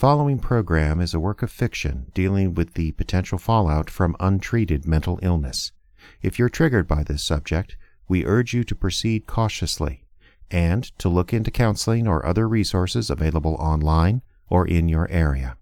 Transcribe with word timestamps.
following 0.00 0.38
program 0.38 0.98
is 0.98 1.12
a 1.12 1.20
work 1.20 1.42
of 1.42 1.50
fiction 1.50 2.10
dealing 2.14 2.54
with 2.54 2.72
the 2.72 2.90
potential 2.92 3.36
fallout 3.36 3.90
from 3.90 4.16
untreated 4.18 4.86
mental 4.86 5.18
illness. 5.20 5.72
If 6.22 6.38
you're 6.38 6.48
triggered 6.48 6.88
by 6.88 7.02
this 7.02 7.22
subject, 7.22 7.76
we 8.08 8.24
urge 8.24 8.54
you 8.54 8.64
to 8.64 8.74
proceed 8.74 9.26
cautiously 9.26 10.06
and 10.50 10.84
to 10.98 11.10
look 11.10 11.34
into 11.34 11.50
counseling 11.50 12.08
or 12.08 12.24
other 12.24 12.48
resources 12.48 13.10
available 13.10 13.56
online 13.56 14.22
or 14.48 14.66
in 14.66 14.88
your 14.88 15.06
area. 15.10 15.58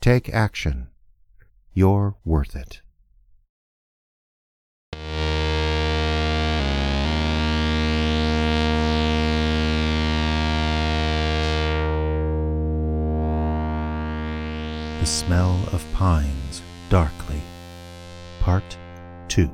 Take 0.00 0.28
action. 0.32 0.86
You're 1.72 2.14
worth 2.24 2.54
it. 2.54 2.82
The 15.04 15.10
Smell 15.10 15.60
of 15.70 15.84
Pines 15.92 16.62
Darkly, 16.88 17.42
Part 18.40 18.64
2. 19.28 19.50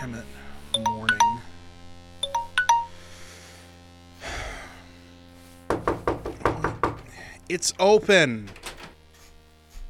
Damn 0.00 0.14
it. 0.14 0.24
Morning. 0.88 1.18
It's 7.50 7.74
open. 7.78 8.48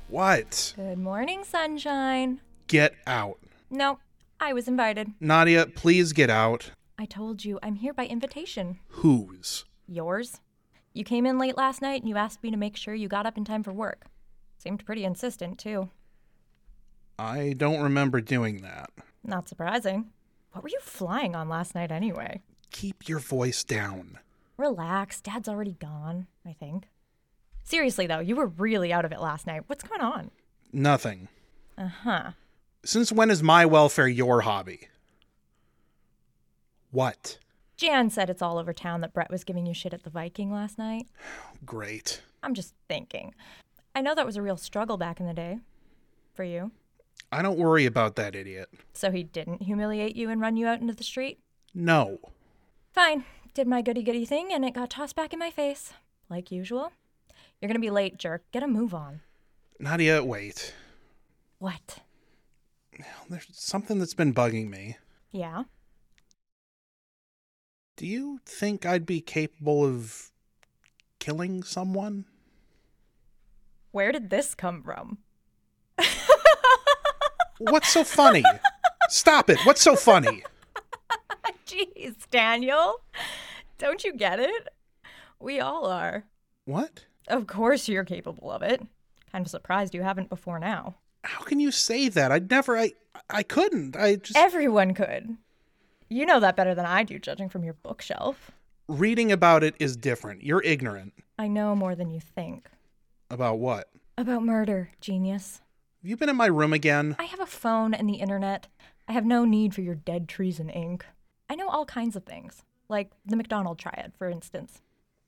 What? 0.09 0.73
Good 0.75 0.99
morning, 0.99 1.45
sunshine. 1.45 2.41
Get 2.67 2.97
out. 3.07 3.39
Nope, 3.71 4.01
I 4.41 4.53
was 4.53 4.69
invited. 4.69 5.13
Nadia, 5.21 5.67
please 5.67 6.13
get 6.13 6.31
out. 6.31 6.71
I 6.99 7.05
told 7.05 7.45
you 7.45 7.59
I'm 7.63 7.77
here 7.77 7.93
by 7.93 8.07
invitation. 8.07 8.79
Whose? 8.89 9.65
Yours? 9.87 10.41
You 10.93 11.05
came 11.05 11.27
in 11.27 11.39
late 11.39 11.57
last 11.57 11.83
night 11.83 12.01
and 12.03 12.09
you 12.09 12.17
asked 12.17 12.43
me 12.43 12.51
to 12.51 12.57
make 12.57 12.77
sure 12.77 12.95
you 12.95 13.09
got 13.09 13.27
up 13.27 13.37
in 13.37 13.45
time 13.45 13.63
for 13.63 13.73
work. 13.73 14.07
Seemed 14.59 14.85
pretty 14.85 15.05
insistent, 15.05 15.59
too. 15.59 15.91
I 17.19 17.55
don't 17.57 17.83
remember 17.83 18.21
doing 18.21 18.63
that. 18.63 18.91
Not 19.25 19.49
surprising. 19.49 20.11
What 20.53 20.63
were 20.63 20.71
you 20.71 20.81
flying 20.81 21.35
on 21.35 21.49
last 21.49 21.75
night 21.75 21.93
anyway? 21.93 22.41
Keep 22.71 23.09
your 23.09 23.19
voice 23.19 23.65
down. 23.65 24.19
Relax, 24.57 25.21
Dad's 25.21 25.49
already 25.49 25.77
gone, 25.79 26.27
I 26.47 26.53
think. 26.53 26.89
Seriously, 27.63 28.07
though, 28.07 28.21
you 28.21 28.37
were 28.37 28.47
really 28.47 28.93
out 28.93 29.05
of 29.05 29.13
it 29.13 29.21
last 29.21 29.47
night. 29.47 29.63
What's 29.67 29.85
going 29.85 30.01
on? 30.01 30.31
Nothing. 30.73 31.29
Uh 31.77 31.89
huh. 31.89 32.31
Since 32.87 33.11
when 33.11 33.33
is 33.33 33.43
my 33.43 33.67
welfare 33.67 34.07
your 34.07 34.43
hobby? 34.43 34.87
What? 36.93 37.39
Jan 37.77 38.11
said 38.11 38.31
it's 38.31 38.41
all 38.41 38.59
over 38.59 38.73
town 38.73 39.01
that 39.01 39.13
Brett 39.13 39.29
was 39.29 39.43
giving 39.43 39.67
you 39.67 39.75
shit 39.75 39.93
at 39.93 40.05
the 40.05 40.11
Viking 40.11 40.53
last 40.53 40.79
night. 40.79 41.09
Great. 41.65 42.23
I'm 42.45 42.55
just 42.55 42.75
thinking. 42.89 43.35
I 43.97 44.03
know 44.03 44.15
that 44.15 44.25
was 44.25 44.37
a 44.37 44.43
real 44.43 44.57
struggle 44.57 44.97
back 44.97 45.19
in 45.19 45.27
the 45.27 45.35
day. 45.35 45.59
For 46.35 46.45
you. 46.45 46.71
I 47.33 47.43
don't 47.43 47.59
worry 47.59 47.87
about 47.87 48.15
that 48.17 48.37
idiot. 48.37 48.69
So 48.93 49.11
he 49.11 49.25
didn't 49.25 49.63
humiliate 49.63 50.15
you 50.15 50.31
and 50.31 50.41
run 50.41 50.57
you 50.57 50.69
out 50.69 50.81
into 50.81 50.95
the 50.95 51.03
street? 51.03 51.41
No. 51.75 52.19
Fine. 52.93 53.25
Did 53.53 53.67
my 53.67 53.83
goody 53.83 54.05
goody 54.05 54.25
thing 54.25 54.53
and 54.53 54.65
it 54.65 54.75
got 54.75 54.91
tossed 54.91 55.17
back 55.17 55.33
in 55.33 55.41
my 55.41 55.51
face. 55.51 55.93
Like 56.31 56.53
usual. 56.53 56.93
You're 57.61 57.69
gonna 57.69 57.81
be 57.81 57.91
late, 57.91 58.17
jerk. 58.17 58.45
Get 58.53 58.63
a 58.63 58.69
move 58.69 58.95
on. 58.95 59.23
Nadia, 59.81 60.23
wait. 60.23 60.73
What? 61.59 61.99
There's 63.29 63.47
something 63.53 63.99
that's 63.99 64.15
been 64.15 64.35
bugging 64.35 64.69
me. 64.69 64.97
Yeah? 65.31 65.65
Do 67.97 68.07
you 68.07 68.41
think 68.45 68.85
I'd 68.85 69.07
be 69.07 69.21
capable 69.21 69.85
of 69.85 70.31
killing 71.19 71.63
someone? 71.63 72.27
Where 73.93 74.13
did 74.13 74.31
this 74.31 74.55
come 74.55 74.83
from? 74.83 75.19
What's 77.59 77.89
so 77.89 78.05
funny? 78.05 78.45
Stop 79.09 79.49
it. 79.49 79.59
What's 79.65 79.81
so 79.81 79.97
funny? 79.97 80.45
Jeez, 81.67 82.15
Daniel. 82.31 83.01
Don't 83.79 84.05
you 84.05 84.13
get 84.13 84.39
it? 84.39 84.69
We 85.41 85.61
all 85.61 85.87
are. 85.87 86.25
What? 86.65 87.07
Of 87.29 87.47
course 87.47 87.89
you're 87.89 88.05
capable 88.05 88.51
of 88.51 88.63
it. 88.63 88.83
Kind 89.33 89.47
of 89.47 89.51
surprised 89.51 89.95
you 89.95 90.03
haven't 90.03 90.29
before 90.29 90.59
now. 90.59 90.97
How 91.27 91.43
can 91.43 91.61
you 91.61 91.71
say 91.71 92.09
that? 92.09 92.31
I'd 92.33 92.51
never 92.51 92.77
I 92.77 92.93
I 93.29 93.43
couldn't. 93.43 93.97
I 93.97 94.17
just 94.17 94.37
Everyone 94.39 94.95
could. 94.95 95.37
You 96.09 96.25
know 96.25 96.39
that 96.41 96.57
better 96.57 96.75
than 96.75 96.87
I 96.87 97.03
do, 97.03 97.19
judging 97.19 97.49
from 97.49 97.65
your 97.65 97.75
bookshelf. 97.75 98.53
reading 98.89 99.33
about 99.33 99.65
it 99.65 99.75
is 99.81 99.97
different. 99.97 100.45
You're 100.45 100.63
ignorant. 100.63 101.13
I 101.39 101.49
know 101.49 101.75
more 101.75 101.97
than 101.97 102.11
you 102.11 102.21
think. 102.21 102.69
About 103.29 103.59
what? 103.59 103.91
About 104.17 104.45
murder, 104.45 104.91
genius. 105.01 105.61
Have 106.03 106.09
you 106.09 106.17
been 106.17 106.29
in 106.29 106.37
my 106.37 106.47
room 106.47 106.73
again? 106.73 107.17
I 107.19 107.25
have 107.25 107.41
a 107.41 107.47
phone 107.47 107.93
and 107.93 108.09
the 108.09 108.15
internet. 108.21 108.69
I 109.09 109.13
have 109.13 109.25
no 109.25 109.45
need 109.45 109.75
for 109.75 109.81
your 109.81 109.97
dead 109.97 110.29
treason 110.29 110.71
ink. 110.71 111.05
I 111.51 111.57
know 111.57 111.69
all 111.69 111.85
kinds 111.85 112.15
of 112.15 112.25
things, 112.25 112.63
like 112.89 113.11
the 113.25 113.37
McDonald 113.37 113.79
triad, 113.79 114.13
for 114.17 114.29
instance. 114.31 114.81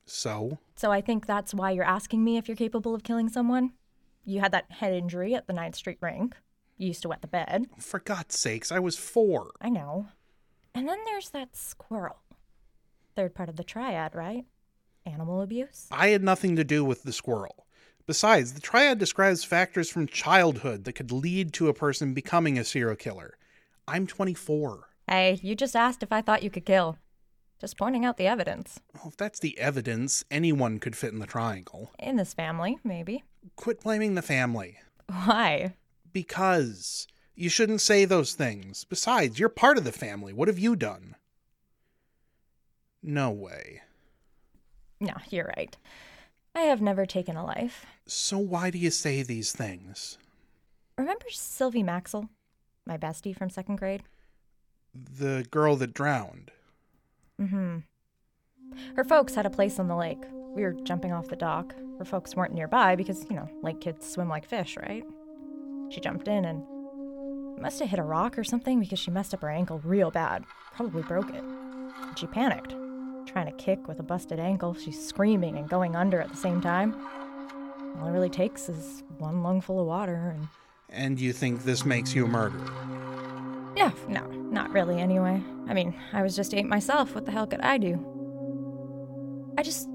So? 0.07 0.59
So 0.77 0.93
I 0.93 1.01
think 1.01 1.27
that's 1.27 1.53
why 1.53 1.73
you're 1.73 1.85
asking 1.85 2.23
me 2.23 2.37
if 2.37 2.47
you're 2.47 2.57
capable 2.57 2.95
of 2.95 3.03
killing 3.03 3.29
someone. 3.29 3.73
You 4.25 4.41
had 4.41 4.53
that 4.53 4.71
head 4.71 4.93
injury 4.93 5.35
at 5.35 5.47
the 5.47 5.53
Ninth 5.53 5.77
Street 5.77 5.99
rink. 6.01 6.37
You 6.77 6.89
used 6.89 7.03
to 7.03 7.09
wet 7.09 7.23
the 7.23 7.29
bed. 7.29 7.67
For 7.79 7.99
God's 7.99 8.39
sakes, 8.39 8.71
I 8.71 8.79
was 8.79 8.97
4. 8.97 9.53
I 9.61 9.69
know. 9.69 10.09
And 10.75 10.89
then 10.89 10.99
there's 11.07 11.31
that 11.31 11.57
squirrel. 11.57 12.23
Third 13.17 13.35
part 13.35 13.49
of 13.49 13.57
the 13.57 13.65
triad, 13.65 14.15
right? 14.15 14.45
Animal 15.05 15.43
abuse. 15.43 15.89
I 15.91 16.09
had 16.09 16.23
nothing 16.23 16.55
to 16.57 16.65
do 16.65 16.85
with 16.85 17.03
the 17.03 17.13
squirrel. 17.13 17.67
Besides, 18.07 18.53
the 18.55 18.61
triad 18.61 18.99
describes 18.99 19.45
factors 19.45 19.91
from 19.91 20.07
childhood 20.07 20.85
that 20.85 20.95
could 20.95 21.13
lead 21.13 21.53
to 21.55 21.69
a 21.69 21.75
person 21.75 22.15
becoming 22.15 22.59
a 22.59 22.65
serial 22.65 22.97
killer. 22.97 23.37
I'm 23.87 24.07
24. 24.07 24.89
Hey, 25.09 25.39
you 25.43 25.55
just 25.55 25.75
asked 25.75 26.03
if 26.03 26.13
I 26.13 26.23
thought 26.23 26.43
you 26.43 26.51
could 26.51 26.65
kill. 26.65 26.97
Just 27.61 27.77
pointing 27.77 28.05
out 28.05 28.17
the 28.17 28.27
evidence. 28.27 28.81
Well, 28.95 29.09
if 29.09 29.17
that's 29.17 29.41
the 29.41 29.59
evidence, 29.59 30.25
anyone 30.31 30.79
could 30.79 30.95
fit 30.95 31.13
in 31.13 31.19
the 31.19 31.27
triangle. 31.27 31.91
In 31.99 32.17
this 32.17 32.33
family, 32.33 32.79
maybe. 32.85 33.25
Quit 33.57 33.83
blaming 33.83 34.15
the 34.15 34.23
family. 34.23 34.79
Why? 35.09 35.75
Because 36.13 37.09
you 37.35 37.49
shouldn't 37.49 37.81
say 37.81 38.05
those 38.05 38.35
things. 38.35 38.85
Besides, 38.85 39.39
you're 39.39 39.49
part 39.49 39.77
of 39.77 39.85
the 39.85 39.93
family. 39.93 40.33
What 40.33 40.49
have 40.49 40.59
you 40.59 40.77
done? 40.77 41.17
No 43.03 43.31
way. 43.31 43.83
No, 45.01 45.15
you're 45.31 45.53
right. 45.57 45.77
I 46.55 46.63
have 46.63 46.81
never 46.81 47.07
taken 47.07 47.37
a 47.37 47.45
life. 47.45 47.87
So 48.07 48.39
why 48.39 48.71
do 48.71 48.79
you 48.79 48.91
say 48.91 49.23
these 49.23 49.53
things? 49.53 50.19
Remember 50.97 51.27
Sylvie 51.31 51.83
Maxwell, 51.85 52.29
my 52.87 52.97
bestie 52.97 53.37
from 53.37 53.51
second 53.51 53.77
grade? 53.77 54.03
The 54.95 55.47
girl 55.51 55.77
that 55.77 55.95
drowned. 55.95 56.51
Mm-hmm. 57.41 57.79
Her 58.97 59.05
folks 59.05 59.35
had 59.35 59.47
a 59.47 59.51
place 59.51 59.79
on 59.79 59.89
the 59.89 59.97
lake. 59.97 60.23
We 60.55 60.63
were 60.63 60.73
jumping 60.73 61.13
off 61.13 61.29
the 61.29 61.37
dock. 61.37 61.75
Her 61.99 62.05
folks 62.05 62.35
weren't 62.35 62.55
nearby 62.55 62.97
because, 62.97 63.25
you 63.29 63.37
know, 63.37 63.49
lake 63.63 63.81
kids 63.81 64.09
swim 64.09 64.29
like 64.29 64.47
fish, 64.47 64.77
right? 64.77 65.05
She 65.91 66.01
jumped 66.01 66.29
in 66.29 66.45
and 66.45 66.65
must 67.61 67.81
have 67.81 67.89
hit 67.89 67.99
a 67.99 68.05
rock 68.05 68.39
or 68.39 68.45
something 68.45 68.79
because 68.79 68.99
she 68.99 69.11
messed 69.11 69.35
up 69.35 69.41
her 69.41 69.51
ankle 69.51 69.81
real 69.85 70.11
bad. 70.11 70.45
Probably 70.75 71.03
broke 71.03 71.31
it. 71.31 71.43
And 71.43 72.19
she 72.19 72.27
panicked. 72.27 72.75
Trying 73.27 73.47
to 73.47 73.53
kick 73.53 73.89
with 73.89 73.99
a 74.01 74.03
busted 74.03 74.39
ankle, 74.39 74.75
she's 74.75 75.05
screaming 75.05 75.59
and 75.59 75.69
going 75.69 75.97
under 75.97 76.21
at 76.21 76.31
the 76.31 76.37
same 76.37 76.61
time. 76.61 76.95
All 78.01 78.07
it 78.07 78.13
really 78.13 78.31
takes 78.31 78.69
is 78.69 79.03
one 79.19 79.43
lungful 79.43 79.81
of 79.81 79.87
water 79.87 80.35
and 80.35 80.49
And 80.89 81.21
you 81.21 81.33
think 81.33 81.65
this 81.65 81.85
makes 81.85 82.15
you 82.15 82.25
a 82.25 82.29
murderer? 82.29 83.08
No, 83.79 83.93
no, 84.09 84.27
not 84.51 84.73
really 84.73 85.01
anyway. 85.01 85.41
I 85.69 85.73
mean, 85.73 85.95
I 86.13 86.23
was 86.23 86.35
just 86.35 86.53
eight 86.53 86.67
myself. 86.67 87.15
What 87.15 87.27
the 87.27 87.31
hell 87.31 87.47
could 87.47 87.61
I 87.61 87.79
do? 87.79 87.95
I 89.57 89.63
just. 89.63 89.89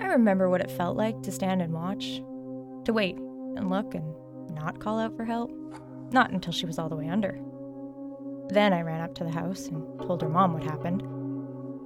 I 0.00 0.06
remember 0.06 0.50
what 0.50 0.60
it 0.60 0.72
felt 0.72 0.96
like 0.96 1.22
to 1.22 1.30
stand 1.30 1.62
and 1.62 1.72
watch. 1.72 2.20
To 2.84 2.92
wait 2.92 3.16
and 3.16 3.70
look 3.70 3.94
and 3.94 4.12
not 4.56 4.80
call 4.80 4.98
out 4.98 5.16
for 5.16 5.24
help. 5.24 5.52
Not 6.10 6.32
until 6.32 6.52
she 6.52 6.66
was 6.66 6.80
all 6.80 6.88
the 6.88 6.96
way 6.96 7.08
under. 7.08 7.38
Then 8.48 8.72
I 8.72 8.82
ran 8.82 9.00
up 9.00 9.14
to 9.14 9.24
the 9.24 9.30
house 9.30 9.68
and 9.68 9.84
told 10.00 10.20
her 10.22 10.28
mom 10.28 10.52
what 10.52 10.64
happened. 10.64 11.04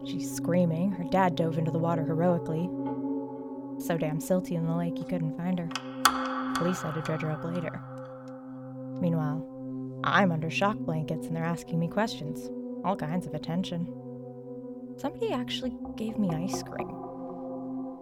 She's 0.08 0.34
screaming. 0.34 0.90
Her 0.92 1.04
dad 1.04 1.36
dove 1.36 1.58
into 1.58 1.70
the 1.70 1.78
water 1.78 2.02
heroically. 2.02 2.70
So 3.78 3.98
damn 3.98 4.20
silty 4.20 4.52
in 4.52 4.64
the 4.64 4.74
lake 4.74 4.96
he 4.96 5.04
couldn't 5.04 5.36
find 5.36 5.58
her. 5.58 5.68
Police 6.54 6.80
had 6.80 6.94
to 6.94 7.02
dredge 7.02 7.20
her 7.20 7.30
up 7.30 7.44
later. 7.44 7.78
Meanwhile, 9.00 9.46
I'm 10.02 10.32
under 10.32 10.50
shock 10.50 10.78
blankets 10.78 11.26
and 11.26 11.36
they're 11.36 11.44
asking 11.44 11.78
me 11.78 11.88
questions. 11.88 12.50
All 12.84 12.96
kinds 12.96 13.26
of 13.26 13.34
attention. 13.34 13.86
Somebody 14.96 15.32
actually 15.32 15.72
gave 15.96 16.18
me 16.18 16.30
ice 16.30 16.62
cream. 16.62 16.88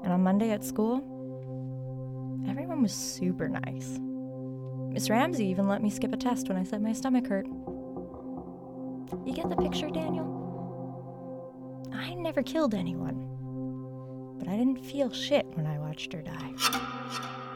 And 0.04 0.12
on 0.12 0.22
Monday 0.22 0.50
at 0.50 0.64
school, 0.64 0.96
everyone 2.48 2.82
was 2.82 2.92
super 2.92 3.48
nice. 3.48 3.98
Miss 4.92 5.10
Ramsey 5.10 5.46
even 5.46 5.68
let 5.68 5.82
me 5.82 5.90
skip 5.90 6.12
a 6.12 6.16
test 6.16 6.48
when 6.48 6.56
I 6.56 6.64
said 6.64 6.82
my 6.82 6.92
stomach 6.92 7.26
hurt. 7.26 7.46
You 7.46 9.32
get 9.34 9.48
the 9.48 9.56
picture, 9.56 9.90
Daniel? 9.90 10.36
I 11.92 12.14
never 12.14 12.42
killed 12.42 12.74
anyone. 12.74 14.36
But 14.38 14.48
I 14.48 14.56
didn't 14.56 14.84
feel 14.84 15.10
shit 15.10 15.46
when 15.54 15.66
I 15.66 15.78
watched 15.78 16.12
her 16.12 16.22
die. 16.22 16.54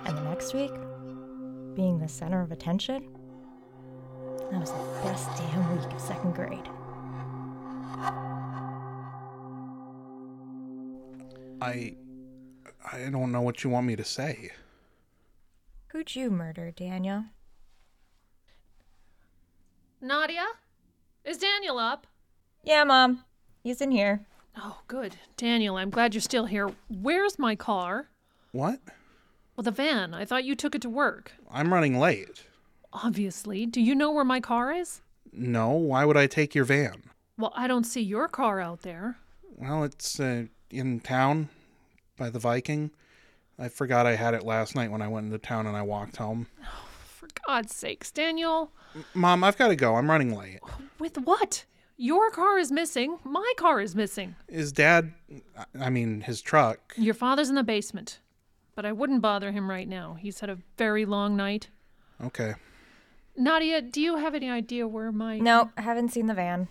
And 0.05 0.17
the 0.17 0.23
next 0.23 0.53
week, 0.53 0.73
being 1.75 1.99
the 1.99 2.09
center 2.09 2.43
of 2.43 2.50
attention, 2.53 3.09
that 4.52 4.60
was 4.60 4.70
the 4.70 5.00
best 5.02 5.28
damn 5.38 5.76
week 5.76 5.90
of 5.90 6.00
second 6.00 6.34
grade. 6.34 6.69
I 11.60 11.94
I 12.84 13.10
don't 13.10 13.32
know 13.32 13.40
what 13.40 13.64
you 13.64 13.70
want 13.70 13.87
me 13.87 13.96
to 13.96 14.04
say. 14.04 14.50
Who'd 15.88 16.14
you 16.14 16.31
murder, 16.31 16.70
Daniel? 16.70 17.25
Nadia? 20.00 20.44
Is 21.25 21.38
Daniel 21.38 21.78
up? 21.78 22.06
Yeah, 22.64 22.84
Mom. 22.84 23.25
He's 23.62 23.81
in 23.81 23.90
here. 23.90 24.26
Oh, 24.56 24.81
good. 24.88 25.16
Daniel, 25.37 25.76
I'm 25.76 25.90
glad 25.90 26.14
you're 26.14 26.20
still 26.20 26.46
here. 26.46 26.70
Where's 26.90 27.38
my 27.38 27.54
car? 27.54 28.08
What? 28.50 28.81
Well, 29.56 29.62
the 29.62 29.70
van. 29.70 30.12
I 30.12 30.25
thought 30.25 30.44
you 30.44 30.54
took 30.56 30.75
it 30.75 30.82
to 30.82 30.90
work. 30.90 31.32
I'm 31.50 31.72
running 31.72 31.99
late. 31.99 32.44
Obviously. 32.93 33.67
Do 33.67 33.81
you 33.81 33.94
know 33.94 34.11
where 34.11 34.25
my 34.25 34.41
car 34.41 34.73
is? 34.73 35.00
No, 35.33 35.71
why 35.71 36.05
would 36.05 36.17
I 36.17 36.27
take 36.27 36.55
your 36.55 36.65
van? 36.65 37.05
Well, 37.39 37.53
I 37.56 37.67
don't 37.67 37.85
see 37.85 38.03
your 38.03 38.29
car 38.29 38.61
out 38.61 38.83
there. 38.83 39.17
Well, 39.56 39.85
it's 39.85 40.21
uh, 40.21 40.44
in 40.71 41.00
town 41.00 41.49
by 42.17 42.31
the 42.31 42.39
Viking. 42.39 42.91
I 43.59 43.69
forgot 43.69 44.06
I 44.06 44.17
had 44.17 44.35
it 44.35 44.44
last 44.44 44.75
night 44.75 44.91
when 44.91 45.03
I 45.03 45.09
went 45.09 45.27
into 45.27 45.39
town 45.39 45.67
and 45.67 45.77
I 45.77 45.83
walked 45.83 46.17
home. 46.17 46.49
For 47.05 47.29
God's 47.47 47.75
sakes, 47.75 48.11
Daniel. 48.11 48.73
Mom, 49.15 49.45
I've 49.45 49.56
got 49.56 49.69
to 49.69 49.77
go. 49.77 49.95
I'm 49.97 50.11
running 50.11 50.37
late. 50.37 50.61
With 50.99 51.17
what? 51.19 51.65
Your 51.97 52.31
car 52.31 52.59
is 52.59 52.73
missing. 52.73 53.19
My 53.25 53.53
car 53.56 53.81
is 53.81 53.95
missing. 53.95 54.35
Is 54.49 54.73
Dad, 54.73 55.12
I 55.79 55.91
mean, 55.91 56.23
his 56.23 56.43
truck? 56.43 56.95
Your 56.97 57.15
father's 57.15 57.49
in 57.49 57.55
the 57.55 57.62
basement. 57.62 58.19
But 58.75 58.85
I 58.85 58.93
wouldn't 58.93 59.23
bother 59.23 59.53
him 59.53 59.71
right 59.71 59.87
now. 59.87 60.17
He's 60.19 60.41
had 60.41 60.50
a 60.50 60.59
very 60.79 61.05
long 61.05 61.37
night. 61.37 61.69
Okay. 62.25 62.55
Nadia, 63.37 63.81
do 63.81 64.00
you 64.00 64.17
have 64.17 64.34
any 64.34 64.50
idea 64.50 64.87
where 64.87 65.11
my. 65.11 65.38
No, 65.38 65.70
I 65.76 65.82
haven't 65.82 66.11
seen 66.11 66.26
the 66.26 66.34
van. 66.34 66.69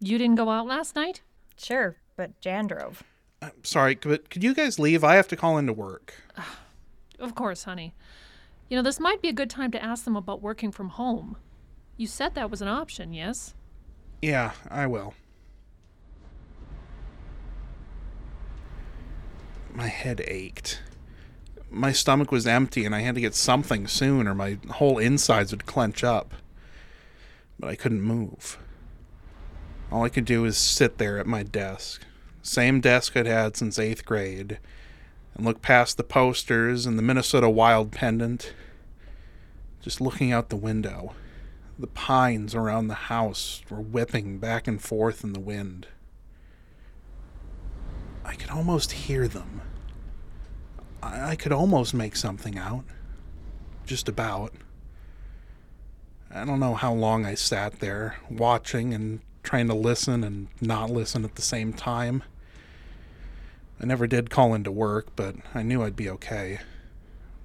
You 0.00 0.18
didn't 0.18 0.36
go 0.36 0.50
out 0.50 0.66
last 0.66 0.94
night? 0.94 1.22
Sure, 1.56 1.96
but 2.16 2.40
Jan 2.40 2.66
drove. 2.66 3.02
I'm 3.42 3.64
sorry, 3.64 3.94
but 3.94 4.28
could 4.30 4.44
you 4.44 4.54
guys 4.54 4.78
leave? 4.78 5.02
I 5.04 5.14
have 5.14 5.28
to 5.28 5.36
call 5.36 5.58
into 5.58 5.72
work. 5.72 6.14
Of 7.18 7.34
course, 7.34 7.64
honey. 7.64 7.92
You 8.70 8.78
know, 8.78 8.82
this 8.82 8.98
might 8.98 9.20
be 9.20 9.28
a 9.28 9.34
good 9.34 9.50
time 9.50 9.70
to 9.72 9.84
ask 9.84 10.04
them 10.04 10.16
about 10.16 10.40
working 10.40 10.72
from 10.72 10.88
home. 10.88 11.36
You 11.98 12.06
said 12.06 12.34
that 12.34 12.50
was 12.50 12.62
an 12.62 12.68
option, 12.68 13.12
yes? 13.12 13.52
Yeah, 14.22 14.52
I 14.70 14.86
will. 14.86 15.12
My 19.74 19.88
head 19.88 20.22
ached. 20.26 20.80
My 21.70 21.92
stomach 21.92 22.32
was 22.32 22.46
empty 22.46 22.84
and 22.84 22.94
I 22.94 23.00
had 23.00 23.14
to 23.14 23.20
get 23.20 23.34
something 23.34 23.86
soon 23.86 24.26
or 24.26 24.34
my 24.34 24.58
whole 24.70 24.98
insides 24.98 25.52
would 25.52 25.66
clench 25.66 26.02
up. 26.02 26.34
But 27.58 27.68
I 27.68 27.76
couldn't 27.76 28.02
move. 28.02 28.58
All 29.92 30.04
I 30.04 30.08
could 30.08 30.24
do 30.24 30.42
was 30.42 30.58
sit 30.58 30.98
there 30.98 31.18
at 31.18 31.26
my 31.26 31.42
desk. 31.42 32.02
Same 32.42 32.80
desk 32.80 33.16
I'd 33.16 33.26
had 33.26 33.56
since 33.56 33.78
eighth 33.78 34.04
grade. 34.04 34.58
And 35.34 35.44
look 35.44 35.62
past 35.62 35.96
the 35.96 36.04
posters 36.04 36.86
and 36.86 36.98
the 36.98 37.02
Minnesota 37.02 37.48
Wild 37.48 37.92
pendant. 37.92 38.52
Just 39.80 40.00
looking 40.00 40.32
out 40.32 40.48
the 40.48 40.56
window. 40.56 41.14
The 41.78 41.86
pines 41.86 42.54
around 42.54 42.88
the 42.88 42.94
house 42.94 43.62
were 43.70 43.80
whipping 43.80 44.38
back 44.38 44.68
and 44.68 44.82
forth 44.82 45.24
in 45.24 45.32
the 45.32 45.40
wind. 45.40 45.86
I 48.24 48.34
could 48.34 48.50
almost 48.50 48.92
hear 48.92 49.26
them. 49.26 49.62
I, 51.02 51.30
I 51.30 51.36
could 51.36 51.52
almost 51.52 51.94
make 51.94 52.16
something 52.16 52.58
out. 52.58 52.84
Just 53.86 54.08
about. 54.08 54.54
I 56.32 56.44
don't 56.44 56.60
know 56.60 56.74
how 56.74 56.92
long 56.92 57.26
I 57.26 57.34
sat 57.34 57.80
there, 57.80 58.16
watching 58.30 58.94
and 58.94 59.20
trying 59.42 59.66
to 59.68 59.74
listen 59.74 60.22
and 60.22 60.48
not 60.60 60.90
listen 60.90 61.24
at 61.24 61.34
the 61.34 61.42
same 61.42 61.72
time. 61.72 62.22
I 63.80 63.86
never 63.86 64.06
did 64.06 64.30
call 64.30 64.54
into 64.54 64.70
work, 64.70 65.08
but 65.16 65.36
I 65.54 65.62
knew 65.62 65.82
I'd 65.82 65.96
be 65.96 66.10
okay. 66.10 66.60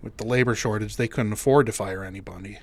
With 0.01 0.17
the 0.17 0.27
labor 0.27 0.53
shortage, 0.53 0.97
they 0.97 1.07
couldn't 1.07 1.33
afford 1.33 1.65
to 1.65 1.71
fire 1.71 2.03
anybody. 2.03 2.59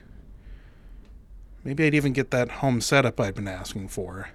Maybe 1.64 1.84
I'd 1.86 1.94
even 1.94 2.12
get 2.12 2.30
that 2.30 2.50
home 2.50 2.80
setup 2.80 3.18
I'd 3.18 3.34
been 3.34 3.48
asking 3.48 3.88
for. 3.88 4.30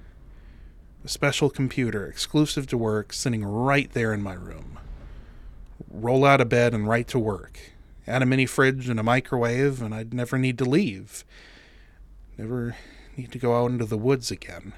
A 1.06 1.08
special 1.08 1.50
computer, 1.50 2.06
exclusive 2.06 2.68
to 2.68 2.78
work, 2.78 3.14
sitting 3.14 3.46
right 3.46 3.92
there 3.94 4.14
in 4.14 4.22
my 4.22 4.34
room. 4.34 4.80
Roll 6.00 6.26
out 6.26 6.42
of 6.42 6.48
bed 6.48 6.76
and 6.76 6.88
right 6.88 7.08
to 7.08 7.18
work. 7.18 7.60
Add 8.06 8.22
a 8.22 8.26
mini 8.26 8.46
fridge 8.46 8.88
and 8.88 9.00
a 9.00 9.04
microwave, 9.04 9.82
and 9.82 9.96
I'd 9.96 10.14
never 10.14 10.38
need 10.38 10.60
to 10.60 10.66
leave. 10.66 11.26
Never 12.38 12.76
need 13.18 13.32
to 13.32 13.40
go 13.40 13.60
out 13.60 13.72
into 13.72 13.86
the 13.86 13.98
woods 13.98 14.30
again. 14.30 14.74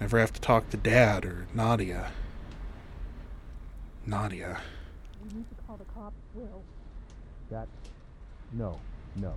Never 0.00 0.20
have 0.20 0.32
to 0.34 0.40
talk 0.40 0.70
to 0.70 0.76
Dad 0.76 1.24
or 1.24 1.48
Nadia. 1.52 2.12
Nadia. 4.06 4.60
We 5.20 5.38
need 5.38 5.48
to 5.50 5.56
call 5.66 5.76
the 5.76 5.84
cops, 5.86 6.14
Will. 6.32 6.62
That. 7.50 7.66
No, 8.52 8.78
no. 9.16 9.34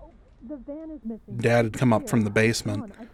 Oh, 0.00 0.12
the 0.48 0.56
van 0.56 0.92
is 0.92 1.00
missing. 1.04 1.36
Dad 1.36 1.64
had 1.64 1.72
come 1.72 1.92
up 1.92 2.08
from 2.08 2.22
the 2.22 2.30
basement. 2.30 2.92
I 2.98 3.06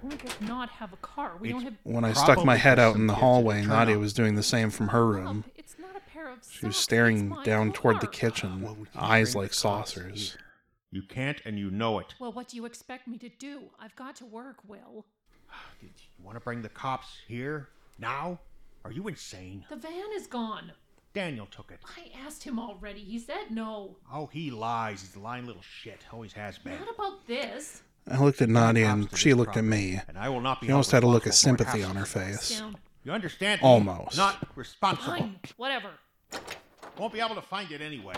can't 0.46 0.70
have 0.70 0.92
a 0.92 0.96
car. 0.98 1.32
We 1.40 1.52
don't 1.52 1.62
have. 1.62 1.74
When 1.84 2.04
I 2.04 2.12
stuck 2.12 2.44
my 2.44 2.56
head 2.56 2.78
out 2.78 2.96
in 2.96 3.06
the 3.06 3.14
hallway, 3.14 3.64
Nadia 3.64 3.98
was 3.98 4.12
doing 4.12 4.34
the 4.34 4.42
same 4.42 4.68
from 4.68 4.88
her 4.88 5.06
room. 5.06 5.44
It's 5.70 5.78
not 5.78 5.94
a 5.94 6.10
pair 6.10 6.30
of 6.30 6.38
She 6.50 6.64
was 6.64 6.78
staring 6.78 7.18
it's 7.18 7.36
my 7.36 7.44
down 7.44 7.72
toward 7.72 8.00
the 8.00 8.06
kitchen, 8.06 8.62
Well, 8.62 8.78
eyes 8.96 9.36
like 9.36 9.52
saucers. 9.52 10.38
You 10.90 11.02
can't, 11.02 11.42
and 11.44 11.58
you 11.58 11.70
know 11.70 11.98
it. 11.98 12.14
Well, 12.18 12.32
what 12.32 12.48
do 12.48 12.56
you 12.56 12.64
expect 12.64 13.06
me 13.06 13.18
to 13.18 13.28
do? 13.28 13.64
I've 13.78 13.94
got 13.94 14.16
to 14.16 14.24
work, 14.24 14.56
Will. 14.66 15.04
You 15.82 16.24
want 16.24 16.36
to 16.36 16.40
bring 16.40 16.62
the 16.62 16.70
cops 16.70 17.08
here? 17.26 17.68
Now? 17.98 18.40
Are 18.84 18.90
you 18.90 19.08
insane? 19.08 19.66
The 19.68 19.76
van 19.76 20.08
is 20.14 20.26
gone. 20.26 20.72
Daniel 21.12 21.46
took 21.46 21.70
it. 21.70 21.80
I 21.84 22.10
asked 22.26 22.44
him 22.44 22.58
already. 22.58 23.00
He 23.00 23.18
said 23.18 23.50
no. 23.50 23.96
Oh, 24.12 24.26
he 24.26 24.50
lies. 24.50 25.02
He's 25.02 25.16
a 25.16 25.20
lying 25.20 25.46
little 25.46 25.62
shit. 25.62 26.00
Always 26.12 26.32
has 26.32 26.56
been. 26.58 26.78
Not 26.78 26.94
about 26.94 27.26
this. 27.26 27.82
I 28.10 28.18
looked 28.22 28.40
at 28.40 28.48
Nadia 28.48 28.88
and 28.88 29.14
she 29.16 29.34
looked 29.34 29.56
at 29.56 29.64
me. 29.64 30.00
And 30.08 30.16
I 30.18 30.30
will 30.30 30.40
not 30.40 30.60
be 30.60 30.68
She 30.68 30.72
almost 30.72 30.92
had 30.92 31.02
a 31.02 31.06
look 31.06 31.24
of 31.24 31.30
responsible 31.30 31.64
for 31.64 31.78
what 31.78 31.82
sympathy 31.82 31.90
on 31.90 31.96
her 31.96 32.06
face. 32.06 32.58
Down. 32.58 32.76
You 33.08 33.14
understand? 33.14 33.62
Almost. 33.62 34.18
Not 34.18 34.36
responsible. 34.54 35.16
Fine. 35.16 35.40
Whatever. 35.56 35.92
Won't 36.98 37.14
be 37.14 37.20
able 37.20 37.36
to 37.36 37.40
find 37.40 37.72
it 37.72 37.80
anyway. 37.80 38.12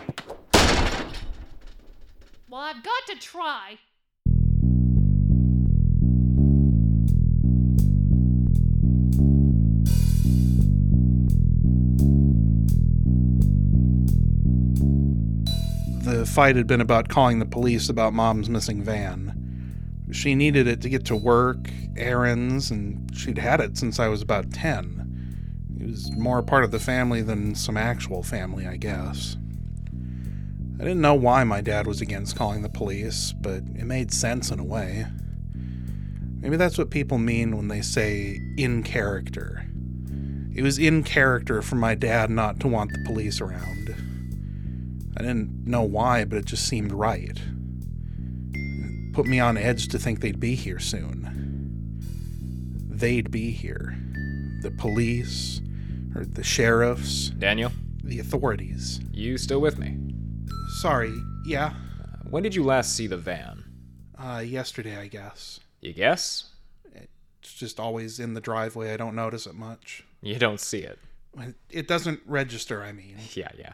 Well, 2.49 2.61
I've 2.61 2.82
got 2.82 3.06
to 3.06 3.14
try. 3.20 3.78
The 16.02 16.26
fight 16.26 16.56
had 16.56 16.66
been 16.66 16.80
about 16.80 17.09
calling 17.09 17.38
the 17.38 17.47
police 17.47 17.88
about 17.88 18.12
mom's 18.12 18.50
missing 18.50 18.82
van. 18.82 19.39
She 20.12 20.34
needed 20.34 20.66
it 20.66 20.80
to 20.82 20.88
get 20.88 21.04
to 21.06 21.16
work, 21.16 21.70
errands, 21.96 22.70
and 22.70 23.10
she'd 23.16 23.38
had 23.38 23.60
it 23.60 23.78
since 23.78 23.98
I 23.98 24.08
was 24.08 24.22
about 24.22 24.52
10. 24.52 25.76
It 25.80 25.86
was 25.86 26.12
more 26.12 26.38
a 26.38 26.42
part 26.42 26.64
of 26.64 26.70
the 26.70 26.78
family 26.78 27.22
than 27.22 27.54
some 27.54 27.76
actual 27.76 28.22
family, 28.22 28.66
I 28.66 28.76
guess. 28.76 29.36
I 30.80 30.82
didn't 30.82 31.00
know 31.00 31.14
why 31.14 31.44
my 31.44 31.60
dad 31.60 31.86
was 31.86 32.00
against 32.00 32.36
calling 32.36 32.62
the 32.62 32.68
police, 32.68 33.34
but 33.40 33.58
it 33.58 33.84
made 33.84 34.12
sense 34.12 34.50
in 34.50 34.58
a 34.58 34.64
way. 34.64 35.06
Maybe 36.40 36.56
that's 36.56 36.78
what 36.78 36.90
people 36.90 37.18
mean 37.18 37.56
when 37.56 37.68
they 37.68 37.82
say 37.82 38.40
in 38.56 38.82
character. 38.82 39.66
It 40.54 40.62
was 40.62 40.78
in 40.78 41.02
character 41.02 41.62
for 41.62 41.76
my 41.76 41.94
dad 41.94 42.30
not 42.30 42.60
to 42.60 42.68
want 42.68 42.92
the 42.92 43.04
police 43.04 43.40
around. 43.40 43.94
I 45.16 45.22
didn't 45.22 45.66
know 45.66 45.82
why, 45.82 46.24
but 46.24 46.38
it 46.38 46.46
just 46.46 46.66
seemed 46.66 46.92
right. 46.92 47.38
Put 49.12 49.26
me 49.26 49.40
on 49.40 49.56
edge 49.56 49.88
to 49.88 49.98
think 49.98 50.20
they'd 50.20 50.38
be 50.40 50.54
here 50.54 50.78
soon. 50.78 51.98
They'd 52.88 53.30
be 53.30 53.50
here. 53.50 53.96
The 54.62 54.70
police, 54.70 55.60
or 56.14 56.24
the 56.24 56.42
sheriffs, 56.44 57.30
Daniel, 57.30 57.72
the 58.04 58.18
authorities. 58.20 59.00
you 59.12 59.38
still 59.38 59.60
with 59.60 59.78
me? 59.78 59.96
Sorry, 60.80 61.12
yeah? 61.46 61.74
When 62.28 62.42
did 62.42 62.54
you 62.54 62.62
last 62.62 62.94
see 62.94 63.06
the 63.06 63.16
van? 63.16 63.64
Uh, 64.18 64.42
yesterday, 64.46 64.96
I 64.98 65.06
guess. 65.08 65.60
You 65.80 65.92
guess? 65.94 66.50
It's 66.94 67.54
just 67.54 67.80
always 67.80 68.20
in 68.20 68.34
the 68.34 68.40
driveway. 68.40 68.92
I 68.92 68.96
don't 68.98 69.14
notice 69.16 69.46
it 69.46 69.54
much. 69.54 70.04
You 70.22 70.38
don't 70.38 70.60
see. 70.60 70.80
It- 70.80 70.98
It 71.70 71.88
doesn't 71.88 72.20
register, 72.26 72.82
I 72.82 72.92
mean. 72.92 73.16
Yeah, 73.34 73.48
yeah. 73.58 73.72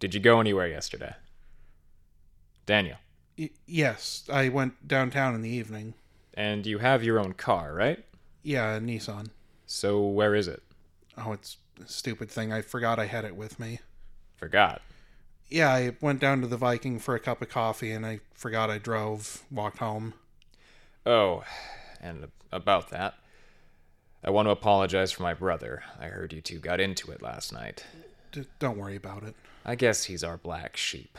Did 0.00 0.14
you 0.14 0.20
go 0.20 0.40
anywhere 0.40 0.66
yesterday? 0.66 1.14
Daniel, 2.66 2.96
Y- 3.38 3.50
yes, 3.66 4.24
I 4.32 4.48
went 4.48 4.86
downtown 4.86 5.34
in 5.34 5.42
the 5.42 5.48
evening. 5.50 5.94
And 6.34 6.66
you 6.66 6.78
have 6.78 7.02
your 7.04 7.18
own 7.18 7.32
car, 7.34 7.72
right? 7.72 8.04
Yeah, 8.42 8.78
Nissan. 8.78 9.28
So 9.66 10.00
where 10.04 10.34
is 10.34 10.48
it? 10.48 10.62
Oh, 11.16 11.32
it's 11.32 11.56
a 11.82 11.88
stupid 11.88 12.30
thing. 12.30 12.52
I 12.52 12.62
forgot 12.62 12.98
I 12.98 13.06
had 13.06 13.24
it 13.24 13.36
with 13.36 13.58
me. 13.60 13.80
Forgot. 14.36 14.82
Yeah, 15.48 15.72
I 15.72 15.96
went 16.00 16.20
down 16.20 16.40
to 16.42 16.46
the 16.46 16.56
Viking 16.56 16.98
for 16.98 17.14
a 17.14 17.20
cup 17.20 17.42
of 17.42 17.48
coffee 17.48 17.90
and 17.90 18.04
I 18.04 18.20
forgot 18.34 18.70
I 18.70 18.78
drove, 18.78 19.42
walked 19.50 19.78
home. 19.78 20.14
Oh, 21.06 21.44
and 22.00 22.28
about 22.52 22.90
that. 22.90 23.14
I 24.22 24.30
want 24.30 24.46
to 24.46 24.50
apologize 24.52 25.12
for 25.12 25.22
my 25.22 25.34
brother. 25.34 25.82
I 25.98 26.06
heard 26.06 26.32
you 26.32 26.40
two 26.40 26.58
got 26.58 26.80
into 26.80 27.10
it 27.10 27.22
last 27.22 27.52
night. 27.52 27.84
D- 28.32 28.44
don't 28.58 28.78
worry 28.78 28.96
about 28.96 29.22
it. 29.22 29.34
I 29.64 29.74
guess 29.74 30.04
he's 30.04 30.24
our 30.24 30.36
black 30.36 30.76
sheep. 30.76 31.16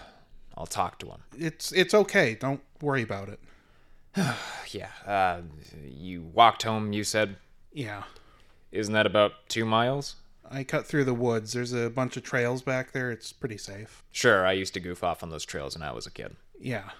I'll 0.59 0.67
talk 0.67 0.99
to 0.99 1.07
him. 1.07 1.23
It's 1.37 1.71
it's 1.71 1.93
okay. 1.93 2.35
Don't 2.35 2.61
worry 2.81 3.01
about 3.01 3.29
it. 3.29 3.39
Yeah, 4.71 4.89
uh, 5.07 5.41
you 5.83 6.21
walked 6.21 6.61
home, 6.61 6.93
you 6.93 7.03
said? 7.03 7.37
Yeah. 7.73 8.03
Isn't 8.71 8.93
that 8.93 9.07
about 9.07 9.31
two 9.47 9.65
miles? 9.65 10.17
I 10.47 10.63
cut 10.63 10.85
through 10.85 11.05
the 11.05 11.13
woods. 11.15 11.53
There's 11.53 11.73
a 11.73 11.89
bunch 11.89 12.17
of 12.17 12.23
trails 12.23 12.61
back 12.61 12.91
there. 12.91 13.09
It's 13.09 13.33
pretty 13.33 13.57
safe. 13.57 14.03
Sure, 14.11 14.45
I 14.45 14.51
used 14.51 14.75
to 14.75 14.79
goof 14.79 15.03
off 15.03 15.23
on 15.23 15.31
those 15.31 15.43
trails 15.43 15.75
when 15.75 15.81
I 15.81 15.91
was 15.91 16.05
a 16.05 16.11
kid. 16.11 16.35
Yeah. 16.59 16.91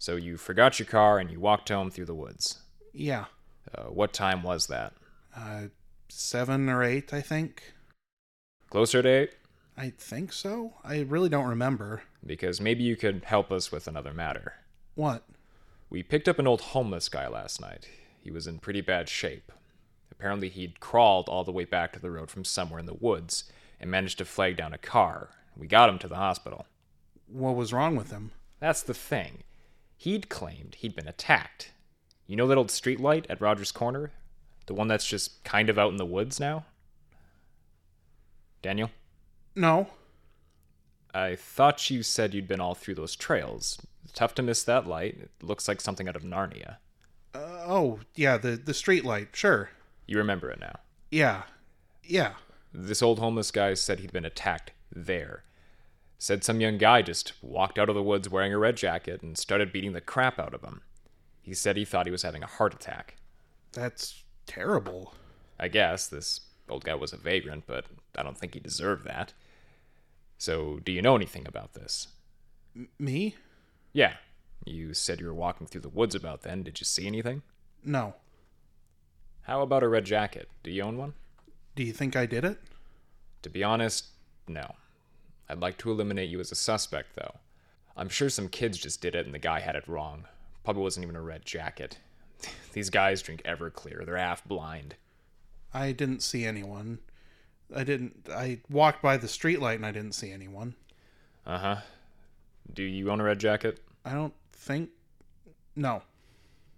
So 0.00 0.16
you 0.16 0.36
forgot 0.36 0.80
your 0.80 0.86
car 0.86 1.20
and 1.20 1.30
you 1.30 1.38
walked 1.38 1.68
home 1.68 1.88
through 1.88 2.06
the 2.06 2.16
woods. 2.16 2.58
Yeah. 2.92 3.26
Uh, 3.72 3.84
what 3.84 4.12
time 4.12 4.42
was 4.42 4.66
that? 4.66 4.92
Uh, 5.36 5.68
seven 6.08 6.68
or 6.68 6.82
eight, 6.82 7.14
I 7.14 7.20
think. 7.20 7.74
Closer 8.70 9.02
to 9.02 9.08
eight? 9.08 9.34
I 9.76 9.90
think 9.90 10.32
so. 10.32 10.74
I 10.84 11.00
really 11.00 11.28
don't 11.28 11.48
remember. 11.48 12.02
Because 12.24 12.60
maybe 12.60 12.84
you 12.84 12.96
could 12.96 13.24
help 13.24 13.50
us 13.50 13.72
with 13.72 13.88
another 13.88 14.12
matter. 14.14 14.54
What? 14.94 15.24
We 15.90 16.02
picked 16.02 16.28
up 16.28 16.38
an 16.38 16.46
old 16.46 16.60
homeless 16.60 17.08
guy 17.08 17.26
last 17.28 17.60
night. 17.60 17.88
He 18.22 18.30
was 18.30 18.46
in 18.46 18.58
pretty 18.58 18.80
bad 18.80 19.08
shape. 19.08 19.50
Apparently, 20.10 20.48
he'd 20.48 20.80
crawled 20.80 21.28
all 21.28 21.44
the 21.44 21.52
way 21.52 21.64
back 21.64 21.92
to 21.92 21.98
the 21.98 22.10
road 22.10 22.30
from 22.30 22.44
somewhere 22.44 22.80
in 22.80 22.86
the 22.86 22.94
woods 22.94 23.44
and 23.80 23.90
managed 23.90 24.18
to 24.18 24.24
flag 24.24 24.56
down 24.56 24.72
a 24.72 24.78
car. 24.78 25.30
We 25.56 25.66
got 25.66 25.88
him 25.88 25.98
to 26.00 26.08
the 26.08 26.16
hospital. 26.16 26.66
What 27.26 27.56
was 27.56 27.72
wrong 27.72 27.96
with 27.96 28.10
him? 28.10 28.30
That's 28.60 28.82
the 28.82 28.94
thing. 28.94 29.42
He'd 29.96 30.28
claimed 30.28 30.76
he'd 30.76 30.96
been 30.96 31.08
attacked. 31.08 31.72
You 32.26 32.36
know 32.36 32.46
that 32.46 32.58
old 32.58 32.68
streetlight 32.68 33.26
at 33.28 33.40
Rogers 33.40 33.72
Corner? 33.72 34.12
The 34.66 34.74
one 34.74 34.88
that's 34.88 35.06
just 35.06 35.42
kind 35.44 35.68
of 35.68 35.78
out 35.78 35.90
in 35.90 35.96
the 35.96 36.06
woods 36.06 36.40
now? 36.40 36.64
Daniel? 38.62 38.90
No. 39.54 39.88
I 41.14 41.36
thought 41.36 41.90
you 41.90 42.02
said 42.02 42.34
you'd 42.34 42.48
been 42.48 42.60
all 42.60 42.74
through 42.74 42.96
those 42.96 43.14
trails. 43.14 43.80
Tough 44.14 44.34
to 44.34 44.42
miss 44.42 44.62
that 44.64 44.86
light. 44.86 45.16
It 45.20 45.30
looks 45.42 45.68
like 45.68 45.80
something 45.80 46.08
out 46.08 46.16
of 46.16 46.22
Narnia. 46.22 46.76
Uh, 47.34 47.64
oh, 47.66 48.00
yeah, 48.14 48.36
the 48.36 48.50
the 48.56 48.74
street 48.74 49.04
light. 49.04 49.28
Sure. 49.32 49.70
You 50.06 50.18
remember 50.18 50.50
it 50.50 50.60
now. 50.60 50.80
Yeah. 51.10 51.42
Yeah. 52.02 52.34
This 52.72 53.02
old 53.02 53.18
homeless 53.18 53.50
guy 53.50 53.74
said 53.74 54.00
he'd 54.00 54.12
been 54.12 54.24
attacked 54.24 54.72
there. 54.94 55.44
Said 56.18 56.42
some 56.42 56.60
young 56.60 56.78
guy 56.78 57.02
just 57.02 57.32
walked 57.42 57.78
out 57.78 57.88
of 57.88 57.94
the 57.94 58.02
woods 58.02 58.28
wearing 58.28 58.52
a 58.52 58.58
red 58.58 58.76
jacket 58.76 59.22
and 59.22 59.36
started 59.36 59.72
beating 59.72 59.92
the 59.92 60.00
crap 60.00 60.38
out 60.38 60.54
of 60.54 60.62
him. 60.62 60.82
He 61.42 61.54
said 61.54 61.76
he 61.76 61.84
thought 61.84 62.06
he 62.06 62.12
was 62.12 62.22
having 62.22 62.42
a 62.42 62.48
heart 62.48 62.74
attack. 62.74 63.16
That's 63.72 64.22
terrible. 64.46 65.14
I 65.58 65.68
guess 65.68 66.06
this 66.06 66.40
old 66.68 66.84
guy 66.84 66.94
was 66.94 67.12
a 67.12 67.16
vagrant, 67.16 67.64
but 67.66 67.86
I 68.16 68.22
don't 68.22 68.38
think 68.38 68.54
he 68.54 68.60
deserved 68.60 69.04
that. 69.04 69.32
So, 70.44 70.78
do 70.84 70.92
you 70.92 71.00
know 71.00 71.16
anything 71.16 71.46
about 71.46 71.72
this? 71.72 72.08
M- 72.76 72.90
me? 72.98 73.34
Yeah. 73.94 74.16
You 74.66 74.92
said 74.92 75.18
you 75.18 75.26
were 75.26 75.32
walking 75.32 75.66
through 75.66 75.80
the 75.80 75.88
woods 75.88 76.14
about 76.14 76.42
then. 76.42 76.62
Did 76.62 76.80
you 76.80 76.84
see 76.84 77.06
anything? 77.06 77.40
No. 77.82 78.16
How 79.44 79.62
about 79.62 79.82
a 79.82 79.88
red 79.88 80.04
jacket? 80.04 80.50
Do 80.62 80.70
you 80.70 80.82
own 80.82 80.98
one? 80.98 81.14
Do 81.74 81.82
you 81.82 81.94
think 81.94 82.14
I 82.14 82.26
did 82.26 82.44
it? 82.44 82.58
To 83.40 83.48
be 83.48 83.64
honest, 83.64 84.08
no. 84.46 84.74
I'd 85.48 85.62
like 85.62 85.78
to 85.78 85.90
eliminate 85.90 86.28
you 86.28 86.40
as 86.40 86.52
a 86.52 86.56
suspect, 86.56 87.14
though. 87.14 87.36
I'm 87.96 88.10
sure 88.10 88.28
some 88.28 88.48
kids 88.48 88.76
just 88.76 89.00
did 89.00 89.14
it 89.14 89.24
and 89.24 89.34
the 89.34 89.38
guy 89.38 89.60
had 89.60 89.76
it 89.76 89.88
wrong. 89.88 90.26
Probably 90.62 90.82
wasn't 90.82 91.04
even 91.04 91.16
a 91.16 91.22
red 91.22 91.46
jacket. 91.46 91.96
These 92.74 92.90
guys 92.90 93.22
drink 93.22 93.42
Everclear. 93.44 94.04
They're 94.04 94.18
half 94.18 94.44
blind. 94.44 94.96
I 95.72 95.92
didn't 95.92 96.22
see 96.22 96.44
anyone. 96.44 96.98
I 97.74 97.84
didn't. 97.84 98.28
I 98.30 98.60
walked 98.70 99.02
by 99.02 99.16
the 99.16 99.28
street 99.28 99.60
light 99.60 99.76
and 99.76 99.86
I 99.86 99.90
didn't 99.90 100.12
see 100.12 100.30
anyone. 100.30 100.74
Uh 101.46 101.58
huh. 101.58 101.76
Do 102.72 102.82
you 102.82 103.10
own 103.10 103.20
a 103.20 103.24
red 103.24 103.38
jacket? 103.40 103.80
I 104.04 104.12
don't 104.12 104.34
think. 104.52 104.90
No. 105.76 106.02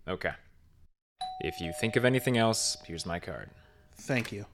Okay. 0.09 0.33
If 1.41 1.61
you 1.61 1.73
think 1.81 1.97
of 1.97 2.05
anything 2.05 2.39
else, 2.39 2.77
here's 2.87 3.05
my 3.05 3.19
card. 3.21 3.51
Thank 3.99 4.33
you. 4.33 4.47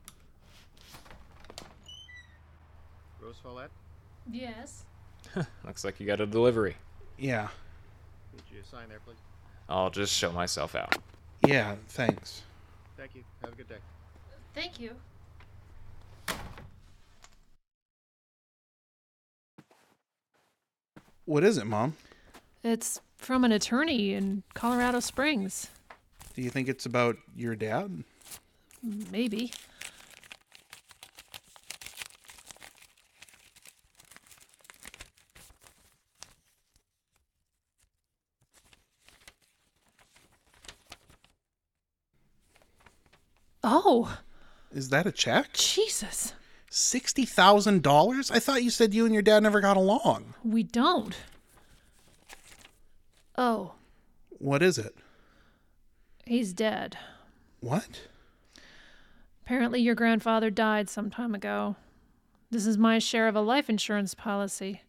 Rose 3.21 3.37
Follette, 3.45 3.71
Yes. 4.31 4.85
Looks 5.65 5.85
like 5.85 6.01
you 6.01 6.07
got 6.07 6.21
a 6.21 6.27
delivery. 6.27 6.77
Yeah. 7.19 7.49
could 8.33 8.43
you 8.57 8.63
sign 8.69 8.89
there, 8.89 8.99
please? 9.07 9.17
I'll 9.69 9.91
just 9.91 10.13
show 10.13 10.33
myself 10.33 10.75
out. 10.75 10.97
Yeah, 11.47 11.77
thanks. 11.89 12.43
Thank 12.97 13.15
you. 13.15 13.23
Have 13.43 13.53
a 13.53 13.57
good 13.57 13.69
day. 13.69 13.77
Thank 14.55 14.81
you. 14.81 14.91
What 21.25 21.45
is 21.45 21.57
it, 21.59 21.67
Mom? 21.67 21.97
It's 22.62 23.00
from 23.17 23.45
an 23.45 23.52
attorney 23.52 24.14
in 24.14 24.43
Colorado 24.55 25.00
Springs. 25.00 25.69
Do 26.35 26.43
you 26.43 26.50
think 26.50 26.69
it's 26.69 26.87
about 26.87 27.17
your 27.37 27.55
dad? 27.55 28.05
Maybe. 28.83 29.52
Oh, 43.62 44.19
Is 44.73 44.88
that 44.88 45.07
a 45.07 45.12
check? 45.12 45.52
Jesus. 45.52 46.33
$60,000? 46.73 48.31
I 48.31 48.38
thought 48.38 48.62
you 48.62 48.71
said 48.71 48.95
you 48.95 49.05
and 49.05 49.12
your 49.12 49.23
dad 49.23 49.43
never 49.43 49.61
got 49.61 49.76
along. 49.76 50.35
We 50.43 50.62
don't. 50.62 51.14
Oh, 53.37 53.73
What 54.38 54.62
is 54.62 54.79
it? 54.79 54.95
he's 56.25 56.52
dead. 56.52 56.97
What? 57.61 58.02
Apparently, 59.45 59.81
your 59.81 59.95
grandfather 59.95 60.50
died 60.50 60.88
some 60.88 61.11
time 61.11 61.35
ago. 61.35 61.76
This 62.50 62.64
is 62.67 62.79
my 62.79 62.99
share 62.99 63.29
of 63.29 63.37
a 63.37 63.41
life 63.41 63.69
insurance 63.69 64.14
policy. 64.14 64.83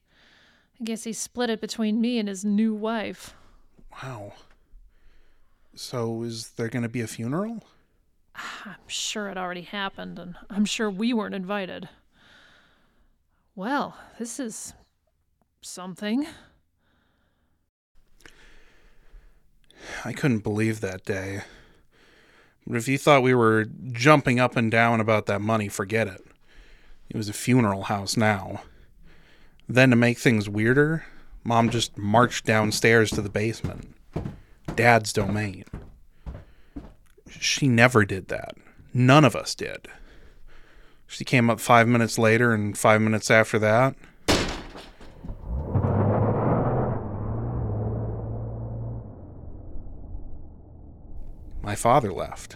I 0.79 0.83
guess 0.83 1.03
he 1.05 1.13
split 1.13 1.49
it 1.49 1.59
between 1.61 1.99
me 2.01 2.17
and 2.19 2.27
his 2.29 2.45
new 2.45 2.73
wife. 2.73 3.33
Wow. 4.01 4.33
So 5.75 6.21
is 6.23 6.49
there 6.51 6.67
going 6.69 6.83
to 6.83 6.89
be 6.89 7.01
a 7.01 7.07
funeral? 7.07 7.63
I'm 8.65 8.87
sure 8.87 9.29
it 9.29 9.37
already 9.37 9.61
happened, 9.61 10.19
and 10.19 10.35
I'm 10.49 10.65
sure 10.65 10.89
we 10.89 11.13
weren't 11.13 11.35
invited. 11.35 11.89
Well, 13.55 13.95
this 14.17 14.39
is 14.39 14.73
something. 15.61 16.25
I 20.05 20.13
couldn't 20.13 20.39
believe 20.39 20.81
that 20.81 21.05
day. 21.05 21.41
But 22.65 22.77
if 22.77 22.87
you 22.87 22.97
thought 22.97 23.23
we 23.23 23.33
were 23.33 23.65
jumping 23.91 24.39
up 24.39 24.55
and 24.55 24.71
down 24.71 24.99
about 24.99 25.25
that 25.25 25.41
money, 25.41 25.67
forget 25.67 26.07
it. 26.07 26.25
It 27.09 27.17
was 27.17 27.29
a 27.29 27.33
funeral 27.33 27.83
house 27.83 28.15
now. 28.15 28.61
Then, 29.67 29.89
to 29.91 29.95
make 29.95 30.17
things 30.17 30.49
weirder, 30.49 31.05
Mom 31.43 31.69
just 31.69 31.97
marched 31.97 32.45
downstairs 32.45 33.11
to 33.11 33.21
the 33.21 33.29
basement. 33.29 33.95
Dad's 34.75 35.13
domain. 35.13 35.65
She 37.43 37.67
never 37.67 38.05
did 38.05 38.29
that. 38.29 38.55
None 38.93 39.25
of 39.25 39.35
us 39.35 39.53
did. 39.53 39.89
She 41.07 41.25
came 41.25 41.49
up 41.49 41.59
five 41.59 41.89
minutes 41.89 42.17
later, 42.17 42.53
and 42.53 42.77
five 42.77 43.01
minutes 43.01 43.29
after 43.29 43.59
that, 43.59 43.95
my 51.61 51.75
father 51.75 52.13
left. 52.13 52.55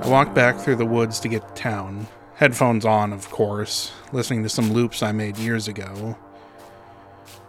I 0.00 0.06
walked 0.06 0.34
back 0.34 0.58
through 0.58 0.76
the 0.76 0.84
woods 0.84 1.18
to 1.20 1.28
get 1.28 1.48
to 1.48 1.54
town. 1.54 2.08
Headphones 2.34 2.84
on, 2.84 3.14
of 3.14 3.30
course, 3.30 3.92
listening 4.12 4.42
to 4.42 4.50
some 4.50 4.74
loops 4.74 5.02
I 5.02 5.12
made 5.12 5.38
years 5.38 5.66
ago. 5.66 6.18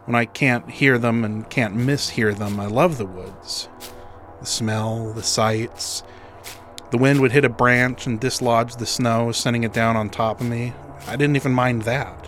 When 0.10 0.16
I 0.16 0.26
can't 0.26 0.72
hear 0.72 0.98
them 0.98 1.24
and 1.24 1.48
can't 1.52 1.78
mishear 1.78 2.36
them, 2.36 2.60
I 2.60 2.66
love 2.66 2.98
the 2.98 3.06
woods. 3.06 3.70
The 4.40 4.48
smell, 4.48 5.14
the 5.14 5.22
sights. 5.22 6.02
The 6.90 6.98
wind 6.98 7.22
would 7.22 7.32
hit 7.32 7.46
a 7.46 7.50
branch 7.50 8.08
and 8.08 8.20
dislodge 8.20 8.78
the 8.78 8.88
snow, 8.88 9.32
sending 9.32 9.64
it 9.64 9.72
down 9.72 9.96
on 9.96 10.10
top 10.10 10.42
of 10.42 10.48
me. 10.48 10.74
I 11.06 11.16
didn't 11.16 11.36
even 11.36 11.52
mind 11.52 11.84
that. 11.84 12.28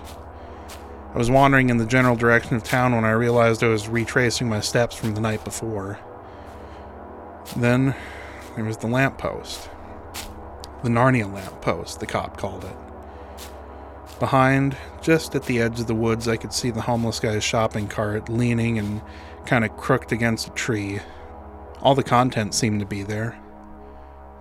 I 1.11 1.17
was 1.17 1.31
wandering 1.31 1.71
in 1.71 1.77
the 1.77 1.88
general 1.88 2.15
direction 2.15 2.55
of 2.55 2.63
town 2.63 2.93
when 2.93 3.03
I 3.03 3.13
realized 3.13 3.63
I 3.63 3.69
was 3.69 3.89
retracing 3.89 4.47
my 4.47 4.59
steps 4.59 4.95
from 4.95 5.15
the 5.15 5.21
night 5.21 5.43
before. 5.43 5.97
Then 7.57 7.95
there 8.55 8.63
was 8.63 8.77
the 8.77 8.85
lamppost. 8.85 9.71
The 10.83 10.89
Narnia 10.89 11.33
lamppost, 11.33 12.00
the 12.00 12.05
cop 12.05 12.38
called 12.38 12.63
it. 12.63 12.90
Behind, 14.21 14.77
just 15.01 15.33
at 15.33 15.45
the 15.45 15.59
edge 15.59 15.79
of 15.79 15.87
the 15.87 15.95
woods, 15.95 16.27
I 16.27 16.37
could 16.37 16.53
see 16.53 16.69
the 16.69 16.79
homeless 16.79 17.19
guy's 17.19 17.43
shopping 17.43 17.87
cart 17.87 18.29
leaning 18.29 18.77
and 18.77 19.01
kind 19.47 19.65
of 19.65 19.75
crooked 19.77 20.11
against 20.11 20.47
a 20.47 20.51
tree. 20.51 20.99
All 21.81 21.95
the 21.95 22.03
content 22.03 22.53
seemed 22.53 22.81
to 22.81 22.85
be 22.85 23.01
there. 23.01 23.35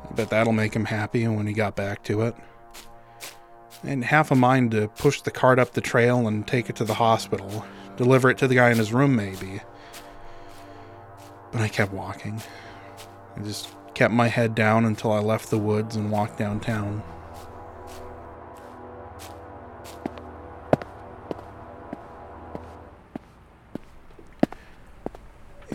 I 0.06 0.12
bet 0.12 0.28
that'll 0.28 0.52
make 0.52 0.76
him 0.76 0.84
happy 0.84 1.26
when 1.26 1.46
he 1.46 1.54
got 1.54 1.76
back 1.76 2.02
to 2.04 2.20
it. 2.20 2.36
And 3.82 4.04
half 4.04 4.30
a 4.30 4.34
mind 4.34 4.72
to 4.72 4.88
push 4.88 5.22
the 5.22 5.30
cart 5.30 5.58
up 5.58 5.72
the 5.72 5.80
trail 5.80 6.28
and 6.28 6.46
take 6.46 6.68
it 6.68 6.76
to 6.76 6.84
the 6.84 6.92
hospital, 6.92 7.64
deliver 7.96 8.28
it 8.28 8.36
to 8.36 8.48
the 8.48 8.56
guy 8.56 8.68
in 8.68 8.76
his 8.76 8.92
room, 8.92 9.16
maybe. 9.16 9.62
But 11.52 11.62
I 11.62 11.68
kept 11.68 11.94
walking. 11.94 12.42
I 13.34 13.40
just 13.40 13.74
kept 13.94 14.12
my 14.12 14.28
head 14.28 14.54
down 14.54 14.84
until 14.84 15.10
I 15.10 15.20
left 15.20 15.48
the 15.48 15.58
woods 15.58 15.96
and 15.96 16.10
walked 16.10 16.36
downtown. 16.36 17.02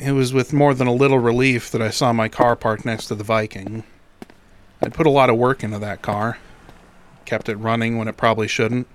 It 0.05 0.12
was 0.12 0.33
with 0.33 0.53
more 0.53 0.75
than 0.75 0.85
a 0.85 0.93
little 0.93 1.17
relief 1.17 1.71
that 1.71 1.81
I 1.81 1.89
saw 1.89 2.13
my 2.13 2.29
car 2.29 2.55
parked 2.55 2.85
next 2.85 3.07
to 3.07 3.15
the 3.15 3.24
Viking. 3.24 3.83
I'd 4.79 4.93
put 4.93 5.07
a 5.07 5.09
lot 5.09 5.31
of 5.31 5.38
work 5.38 5.63
into 5.63 5.79
that 5.79 6.03
car, 6.03 6.38
kept 7.25 7.50
it 7.50 7.55
running 7.55 7.97
when 7.97 8.07
it 8.07 8.15
probably 8.15 8.47
shouldn't. 8.47 8.88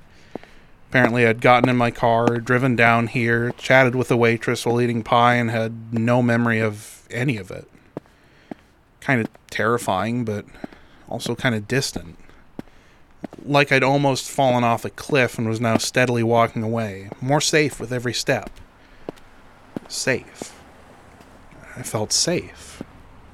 Apparently, 0.88 1.26
I'd 1.26 1.40
gotten 1.40 1.68
in 1.68 1.76
my 1.76 1.90
car, 1.90 2.38
driven 2.38 2.76
down 2.76 3.08
here, 3.08 3.50
chatted 3.58 3.96
with 3.96 4.06
the 4.06 4.16
waitress 4.16 4.64
while 4.64 4.80
eating 4.80 5.02
pie, 5.02 5.34
and 5.34 5.50
had 5.50 5.92
no 5.92 6.22
memory 6.22 6.60
of 6.60 7.08
any 7.10 7.38
of 7.38 7.50
it. 7.50 7.68
Kind 9.00 9.20
of 9.20 9.26
terrifying, 9.50 10.24
but 10.24 10.44
also 11.08 11.34
kind 11.34 11.56
of 11.56 11.66
distant. 11.66 12.18
Like 13.44 13.72
I'd 13.72 13.82
almost 13.82 14.30
fallen 14.30 14.62
off 14.62 14.84
a 14.84 14.90
cliff 14.90 15.38
and 15.38 15.48
was 15.48 15.60
now 15.60 15.76
steadily 15.76 16.22
walking 16.22 16.62
away, 16.62 17.10
more 17.20 17.40
safe 17.40 17.80
with 17.80 17.92
every 17.92 18.14
step. 18.14 18.48
Safe. 19.88 20.54
I 21.80 21.82
felt 21.82 22.12
safe. 22.12 22.82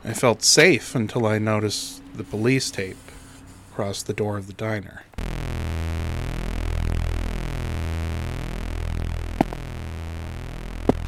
I 0.05 0.13
felt 0.13 0.45
safe 0.45 0.95
until 0.95 1.27
I 1.27 1.41
noticed 1.41 2.01
the 2.15 2.23
police 2.23 2.71
tape 2.71 2.97
across 3.73 4.05
the 4.05 4.13
door 4.13 4.39
of 4.39 4.47
the 4.47 4.53
diner. 4.53 5.03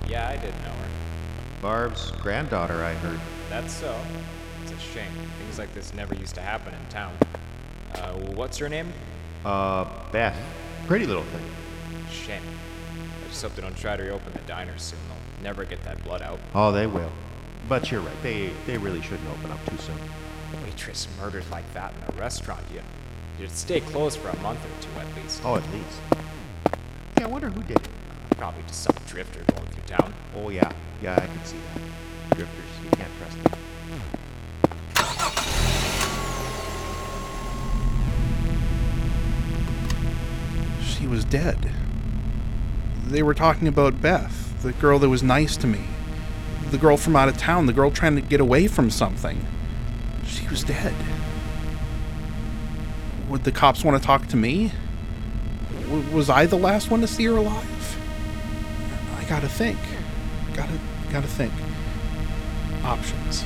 Yeah, 0.09 0.29
I 0.29 0.37
did 0.37 0.53
know 0.53 0.73
her. 0.73 0.89
Barb's 1.63 2.11
granddaughter, 2.11 2.83
I 2.83 2.95
heard. 2.95 3.21
That's 3.49 3.73
so. 3.73 3.97
It's 4.65 4.73
a 4.73 4.79
shame. 4.81 5.13
Things 5.39 5.61
like 5.61 5.73
this 5.75 5.95
never 5.95 6.17
used 6.17 6.35
to 6.35 6.41
happen 6.41 6.75
in 6.75 6.89
town. 6.91 7.17
Uh, 7.95 8.15
what's 8.35 8.59
her 8.59 8.69
name? 8.69 8.93
Uh, 9.45 9.85
Beth. 10.11 10.37
Pretty 10.89 11.07
little 11.07 11.23
thing. 11.23 11.45
Shame. 12.11 12.43
I 13.25 13.29
just 13.29 13.41
hope 13.41 13.55
they 13.55 13.63
don't 13.63 13.77
try 13.77 13.97
to 13.97 14.03
reopen 14.03 14.33
the 14.33 14.41
diner 14.41 14.77
soon. 14.77 14.99
They'll 15.07 15.45
never 15.45 15.65
get 15.65 15.85
that 15.85 16.03
blood 16.03 16.21
out. 16.21 16.41
Oh, 16.53 16.73
they 16.73 16.89
will. 16.89 17.13
But 17.69 17.91
you're 17.91 18.01
right. 18.01 18.23
They 18.23 18.51
they 18.67 18.79
really 18.79 19.03
shouldn't 19.03 19.29
open 19.29 19.51
up 19.51 19.63
too 19.67 19.77
soon. 19.77 19.99
Waitress 20.65 21.07
murdered 21.21 21.45
like 21.51 21.71
that 21.75 21.93
in 21.93 22.15
a 22.15 22.19
restaurant. 22.19 22.63
You, 22.73 22.81
you'd 23.39 23.51
stay 23.51 23.81
closed 23.81 24.19
for 24.19 24.31
a 24.31 24.37
month 24.41 24.61
or 24.65 24.83
two 24.83 24.89
at 24.99 25.07
least. 25.23 25.43
Oh, 25.45 25.57
at 25.57 25.63
least. 25.71 26.01
Yeah, 27.19 27.25
I 27.25 27.27
wonder 27.27 27.51
who 27.51 27.63
did 27.63 27.77
it. 27.77 27.89
Probably 28.39 28.63
just 28.67 28.85
some 28.85 28.97
drifter 29.07 29.45
going 29.53 29.67
through 29.67 29.83
town. 29.83 30.15
Oh 30.35 30.49
yeah, 30.49 30.73
yeah, 31.03 31.15
I 31.15 31.27
can 31.27 31.45
see 31.45 31.59
that. 31.59 32.37
Drifters, 32.37 32.65
you 32.85 32.91
can't 32.91 33.11
trust 33.19 33.37
them. 33.43 33.59
She 40.83 41.07
was 41.07 41.25
dead. 41.27 41.71
They 43.07 43.23
were 43.23 43.35
talking 43.35 43.69
about 43.69 44.01
Beth, 44.01 44.63
the 44.63 44.73
girl 44.73 44.99
that 45.01 45.09
was 45.11 45.23
nice 45.23 45.57
to 45.59 45.67
me. 45.67 45.85
The 46.71 46.79
girl 46.79 46.97
from 46.97 47.17
out 47.17 47.29
of 47.29 47.37
town, 47.39 47.67
the 47.67 47.73
girl 47.73 47.91
trying 47.91 48.15
to 48.17 48.21
get 48.21 48.41
away 48.41 48.69
from 48.69 48.91
something. 48.91 49.45
She 50.27 50.47
was 50.49 50.63
dead. 50.65 50.95
Would 53.29 53.45
the 53.45 53.53
cops 53.53 53.85
want 53.85 54.01
to 54.01 54.07
talk 54.07 54.27
to 54.29 54.37
me? 54.37 54.73
W- 55.85 56.15
was 56.15 56.29
I 56.29 56.47
the 56.47 56.57
last 56.57 56.91
one 56.91 57.01
to 57.01 57.07
see 57.07 57.25
her 57.25 57.37
alive? 57.37 57.99
I 59.19 59.25
gotta 59.25 59.49
think. 59.49 59.79
Gotta, 60.55 60.79
gotta 61.11 61.27
think. 61.27 61.53
Options. 62.85 63.45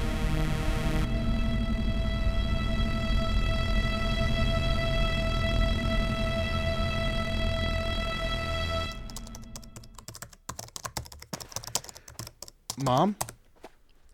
Mom? 12.92 13.16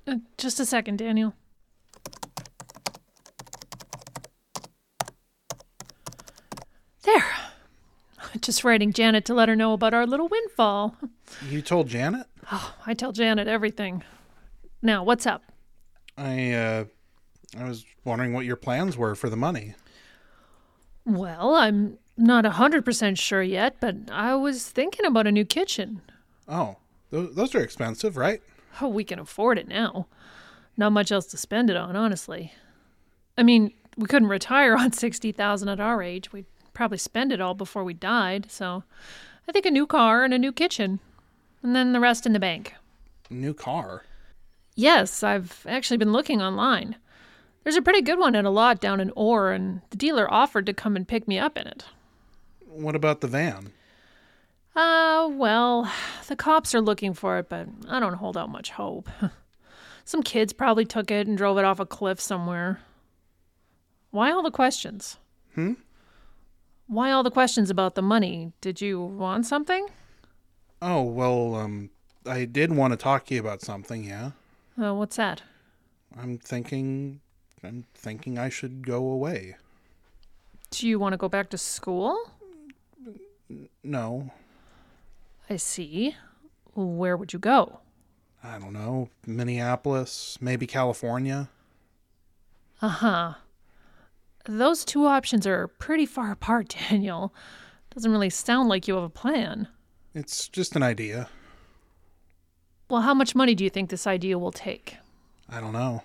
Uh, 0.07 0.19
just 0.37 0.61
a 0.61 0.64
second, 0.64 0.99
Daniel. 0.99 1.35
There. 7.03 7.25
Just 8.41 8.62
writing 8.62 8.93
Janet 8.93 9.25
to 9.25 9.35
let 9.35 9.49
her 9.49 9.57
know 9.57 9.73
about 9.73 9.95
our 9.95 10.07
little 10.07 10.29
windfall. 10.29 10.95
You 11.49 11.61
told 11.61 11.88
Janet? 11.88 12.29
Oh, 12.53 12.77
I 12.87 12.95
tell 12.95 13.11
Janet 13.11 13.49
everything. 13.49 14.05
Now, 14.81 15.03
what's 15.03 15.27
up? 15.27 15.43
I, 16.17 16.53
uh, 16.53 16.85
I 17.59 17.64
was 17.64 17.85
wondering 18.05 18.33
what 18.33 18.45
your 18.45 18.55
plans 18.55 18.97
were 18.97 19.17
for 19.17 19.29
the 19.29 19.37
money. 19.37 19.75
Well, 21.05 21.57
I'm 21.57 21.99
not 22.17 22.47
a 22.47 22.51
100% 22.51 23.19
sure 23.19 23.43
yet, 23.43 23.81
but 23.81 23.97
I 24.12 24.37
was 24.37 24.69
thinking 24.69 25.05
about 25.05 25.27
a 25.27 25.33
new 25.33 25.45
kitchen. 25.45 26.01
Oh, 26.47 26.77
th- 27.11 27.31
those 27.33 27.57
are 27.57 27.61
expensive, 27.61 28.17
right? 28.17 28.41
Oh, 28.81 28.89
we 28.89 29.05
can 29.05 29.19
afford 29.19 29.59
it 29.59 29.69
now. 29.69 30.07
Not 30.77 30.93
much 30.93 31.11
else 31.11 31.27
to 31.27 31.37
spend 31.37 31.71
it 31.71 31.77
on, 31.77 31.97
honestly. 31.97 32.53
I 33.37 33.43
mean, 33.43 33.73
we 33.97 34.07
couldn't 34.07 34.29
retire 34.29 34.77
on 34.79 34.93
60,000 34.93 35.69
at 35.69 35.81
our 35.81 36.03
age. 36.03 36.33
We'd 36.33 36.47
probably 36.73 36.99
spend 36.99 37.33
it 37.33 37.41
all 37.41 37.55
before 37.55 37.85
we 37.85 37.95
died, 37.95 38.51
so 38.51 38.85
I 39.49 39.53
think 39.53 39.67
a 39.67 39.71
new 39.71 39.87
car 39.87 40.25
and 40.25 40.33
a 40.33 40.39
new 40.39 40.53
kitchen. 40.53 41.01
And 41.63 41.75
then 41.75 41.93
the 41.93 42.01
rest 42.01 42.25
in 42.27 42.33
the 42.33 42.39
bank. 42.39 42.75
New 43.31 43.53
car. 43.53 44.05
Yes, 44.77 45.25
I've 45.25 45.67
actually 45.69 45.97
been 45.97 46.13
looking 46.13 46.41
online. 46.41 46.97
There's 47.65 47.77
a 47.77 47.83
pretty 47.83 48.01
good 48.01 48.19
one 48.19 48.37
at 48.37 48.45
a 48.45 48.51
lot 48.51 48.81
down 48.81 49.01
in 49.01 49.11
Orr, 49.17 49.51
and 49.51 49.83
the 49.91 49.97
dealer 49.97 50.33
offered 50.33 50.67
to 50.67 50.73
come 50.73 50.95
and 50.95 51.07
pick 51.07 51.27
me 51.27 51.39
up 51.39 51.59
in 51.59 51.67
it. 51.67 51.85
What 52.65 52.95
about 52.95 53.21
the 53.21 53.27
van? 53.27 53.73
Uh, 54.79 55.29
well, 55.33 55.93
the 56.29 56.37
cops 56.37 56.73
are 56.73 56.81
looking 56.81 57.12
for 57.12 57.38
it, 57.38 57.49
but 57.49 57.67
I 57.88 57.99
don't 57.99 58.14
hold 58.14 58.37
out 58.37 58.49
much 58.49 58.71
hope. 58.71 59.09
Some 60.05 60.23
kids 60.23 60.53
probably 60.53 60.85
took 60.85 61.11
it 61.11 61.27
and 61.27 61.37
drove 61.37 61.59
it 61.59 61.64
off 61.64 61.81
a 61.81 61.87
cliff 61.87 62.21
somewhere. 62.21 62.81
Why 64.11 64.31
all 64.31 64.43
the 64.43 64.53
questions? 64.53 65.19
Hmm? 65.55 65.75
Why 66.87 67.11
all 67.11 67.25
the 67.25 67.31
questions 67.31 67.71
about 67.71 67.97
the 67.97 68.03
money? 68.03 68.53
Did 68.61 68.81
you 68.81 69.03
want 69.03 69.47
something? 69.47 69.88
Oh, 70.81 71.03
well, 71.03 71.57
um, 71.57 71.91
I 72.25 72.45
did 72.45 72.73
want 72.73 72.93
to 72.93 72.97
talk 72.97 73.27
to 73.27 73.35
you 73.35 73.41
about 73.41 73.61
something, 73.61 74.05
yeah. 74.05 74.31
Uh, 74.81 74.95
what's 74.95 75.17
that? 75.17 75.43
I'm 76.17 76.38
thinking. 76.38 77.21
I'm 77.64 77.85
thinking 77.93 78.38
I 78.38 78.49
should 78.49 78.87
go 78.87 79.09
away. 79.09 79.57
Do 80.71 80.87
you 80.87 81.01
want 81.01 81.14
to 81.14 81.17
go 81.17 81.29
back 81.29 81.51
to 81.51 81.59
school? 81.59 82.31
No, 83.83 84.31
I 85.51 85.57
see. 85.57 86.17
Where 86.75 87.17
would 87.17 87.33
you 87.33 87.39
go? 87.39 87.81
I 88.43 88.59
don't 88.59 88.73
know. 88.73 89.09
Minneapolis, 89.27 90.39
maybe 90.41 90.67
California. 90.67 91.49
Uh 92.81 92.89
huh. 92.89 93.35
Those 94.45 94.85
two 94.85 95.07
options 95.07 95.47
are 95.47 95.69
pretty 95.69 96.07
far 96.07 96.31
apart, 96.33 96.77
Daniel. 96.89 97.35
Doesn't 97.95 98.13
really 98.13 98.31
sound 98.31 98.69
like 98.69 98.87
you 98.87 98.95
have 98.95 99.05
a 99.05 99.09
plan. 99.09 99.69
It's 100.15 100.49
just 100.49 100.77
an 100.77 100.83
idea. 100.83 101.29
Well, 102.89 103.03
how 103.03 103.15
much 103.15 103.35
money 103.35 103.55
do 103.55 103.65
you 103.65 103.71
think 103.71 103.91
this 103.91 104.07
idea 104.07 104.39
will 104.39 104.53
take? 104.53 104.97
I 105.49 105.61
don't 105.61 105.73
know. 105.73 106.03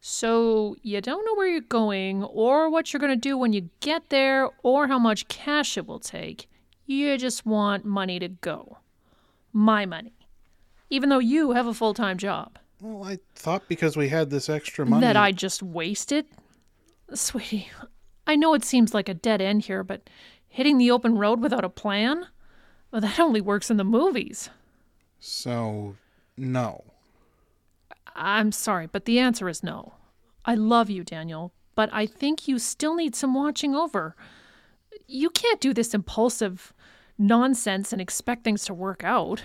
So, 0.00 0.76
you 0.82 1.00
don't 1.00 1.24
know 1.24 1.34
where 1.34 1.48
you're 1.48 1.62
going, 1.62 2.22
or 2.24 2.68
what 2.68 2.92
you're 2.92 3.00
going 3.00 3.12
to 3.12 3.16
do 3.16 3.38
when 3.38 3.54
you 3.54 3.70
get 3.80 4.10
there, 4.10 4.50
or 4.62 4.86
how 4.86 4.98
much 4.98 5.28
cash 5.28 5.78
it 5.78 5.86
will 5.86 5.98
take. 5.98 6.46
You 6.86 7.16
just 7.18 7.46
want 7.46 7.84
money 7.84 8.18
to 8.18 8.28
go. 8.28 8.78
My 9.52 9.86
money. 9.86 10.14
Even 10.90 11.08
though 11.08 11.18
you 11.18 11.52
have 11.52 11.66
a 11.66 11.74
full 11.74 11.94
time 11.94 12.18
job. 12.18 12.58
Well, 12.80 13.04
I 13.04 13.18
thought 13.34 13.68
because 13.68 13.96
we 13.96 14.08
had 14.08 14.30
this 14.30 14.48
extra 14.48 14.84
money. 14.84 15.00
That 15.00 15.16
I 15.16 15.32
just 15.32 15.62
wasted? 15.62 16.26
Sweetie, 17.14 17.68
I 18.26 18.36
know 18.36 18.54
it 18.54 18.64
seems 18.64 18.94
like 18.94 19.08
a 19.08 19.14
dead 19.14 19.40
end 19.40 19.62
here, 19.62 19.82
but 19.84 20.08
hitting 20.48 20.78
the 20.78 20.90
open 20.90 21.18
road 21.18 21.40
without 21.40 21.64
a 21.64 21.68
plan? 21.68 22.26
Well, 22.90 23.00
that 23.00 23.18
only 23.18 23.40
works 23.40 23.70
in 23.70 23.76
the 23.76 23.84
movies. 23.84 24.50
So, 25.18 25.96
no. 26.36 26.84
I'm 28.14 28.52
sorry, 28.52 28.86
but 28.86 29.04
the 29.04 29.18
answer 29.18 29.48
is 29.48 29.62
no. 29.62 29.94
I 30.44 30.54
love 30.54 30.90
you, 30.90 31.02
Daniel, 31.02 31.52
but 31.74 31.90
I 31.92 32.06
think 32.06 32.46
you 32.46 32.58
still 32.58 32.94
need 32.94 33.16
some 33.16 33.34
watching 33.34 33.74
over. 33.74 34.14
You 35.06 35.30
can't 35.30 35.60
do 35.60 35.74
this 35.74 35.94
impulsive 35.94 36.72
nonsense 37.18 37.92
and 37.92 38.00
expect 38.00 38.44
things 38.44 38.64
to 38.64 38.74
work 38.74 39.04
out. 39.04 39.42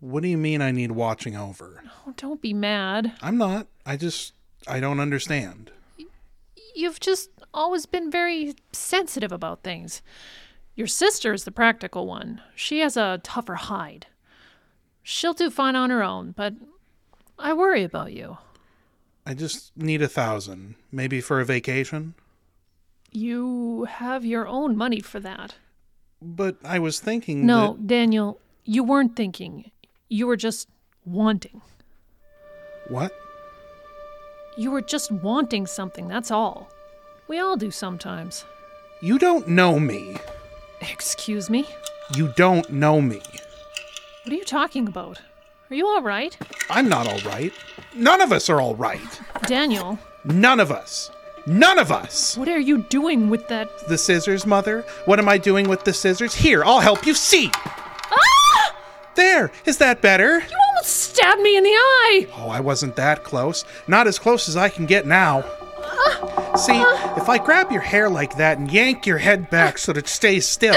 What 0.00 0.22
do 0.22 0.28
you 0.28 0.36
mean 0.38 0.60
I 0.60 0.72
need 0.72 0.92
watching 0.92 1.36
over? 1.36 1.84
Oh, 2.06 2.12
don't 2.16 2.42
be 2.42 2.52
mad. 2.52 3.12
I'm 3.22 3.38
not. 3.38 3.68
I 3.86 3.96
just, 3.96 4.34
I 4.66 4.80
don't 4.80 4.98
understand. 4.98 5.70
You've 6.74 6.98
just 6.98 7.30
always 7.54 7.86
been 7.86 8.10
very 8.10 8.54
sensitive 8.72 9.30
about 9.30 9.62
things. 9.62 10.02
Your 10.74 10.86
sister 10.86 11.32
is 11.32 11.44
the 11.44 11.52
practical 11.52 12.06
one. 12.06 12.40
She 12.54 12.80
has 12.80 12.96
a 12.96 13.20
tougher 13.22 13.54
hide. 13.56 14.06
She'll 15.02 15.34
do 15.34 15.50
fine 15.50 15.76
on 15.76 15.90
her 15.90 16.02
own, 16.02 16.32
but 16.32 16.54
I 17.38 17.52
worry 17.52 17.84
about 17.84 18.12
you. 18.12 18.38
I 19.26 19.34
just 19.34 19.76
need 19.76 20.02
a 20.02 20.08
thousand. 20.08 20.74
Maybe 20.90 21.20
for 21.20 21.40
a 21.40 21.44
vacation? 21.44 22.14
You 23.12 23.84
have 23.84 24.24
your 24.24 24.46
own 24.48 24.76
money 24.76 25.00
for 25.00 25.20
that. 25.20 25.54
But 26.20 26.56
I 26.64 26.78
was 26.78 26.98
thinking 27.00 27.46
No, 27.46 27.72
that- 27.74 27.86
Daniel, 27.86 28.40
you 28.64 28.82
weren't 28.84 29.16
thinking. 29.16 29.70
You 30.08 30.26
were 30.26 30.36
just 30.36 30.68
wanting. 31.04 31.60
What? 32.88 33.12
You 34.56 34.70
were 34.70 34.82
just 34.82 35.10
wanting 35.10 35.66
something, 35.66 36.08
that's 36.08 36.30
all. 36.30 36.70
We 37.28 37.38
all 37.38 37.56
do 37.56 37.70
sometimes. 37.70 38.44
You 39.00 39.18
don't 39.18 39.48
know 39.48 39.78
me. 39.78 40.16
Excuse 40.80 41.48
me? 41.50 41.66
You 42.14 42.32
don't 42.36 42.70
know 42.70 43.00
me. 43.00 43.20
What 44.24 44.32
are 44.32 44.36
you 44.36 44.44
talking 44.44 44.86
about? 44.86 45.20
Are 45.70 45.74
you 45.74 45.86
all 45.86 46.02
right? 46.02 46.36
I'm 46.70 46.88
not 46.88 47.06
all 47.08 47.20
right. 47.30 47.52
None 47.94 48.20
of 48.20 48.32
us 48.32 48.48
are 48.50 48.60
all 48.60 48.74
right. 48.74 49.20
Daniel, 49.46 49.98
None 50.24 50.60
of 50.60 50.70
us. 50.70 51.10
None 51.46 51.78
of 51.78 51.90
us. 51.90 52.36
what 52.36 52.48
are 52.48 52.60
you 52.60 52.78
doing 52.78 53.28
with 53.28 53.48
that? 53.48 53.88
The 53.88 53.98
scissors, 53.98 54.46
Mother? 54.46 54.84
What 55.06 55.18
am 55.18 55.28
I 55.28 55.38
doing 55.38 55.68
with 55.68 55.84
the 55.84 55.92
scissors? 55.92 56.34
Here, 56.34 56.64
I'll 56.64 56.80
help 56.80 57.04
you 57.04 57.14
see. 57.14 57.50
Ah! 57.54 58.76
There, 59.16 59.50
is 59.64 59.78
that 59.78 60.00
better? 60.00 60.38
You 60.38 60.56
almost 60.68 60.88
stabbed 60.88 61.40
me 61.40 61.56
in 61.56 61.64
the 61.64 61.70
eye! 61.70 62.28
Oh, 62.36 62.48
I 62.48 62.60
wasn't 62.60 62.94
that 62.96 63.24
close. 63.24 63.64
Not 63.88 64.06
as 64.06 64.18
close 64.18 64.48
as 64.48 64.56
I 64.56 64.68
can 64.68 64.86
get 64.86 65.06
now. 65.06 65.44
See, 66.56 66.72
uh-huh. 66.72 67.14
if 67.16 67.30
I 67.30 67.38
grab 67.38 67.72
your 67.72 67.80
hair 67.80 68.10
like 68.10 68.36
that 68.36 68.58
and 68.58 68.70
yank 68.70 69.06
your 69.06 69.16
head 69.16 69.48
back 69.48 69.78
so 69.78 69.92
that 69.92 70.04
it 70.04 70.08
stays 70.08 70.46
still, 70.46 70.76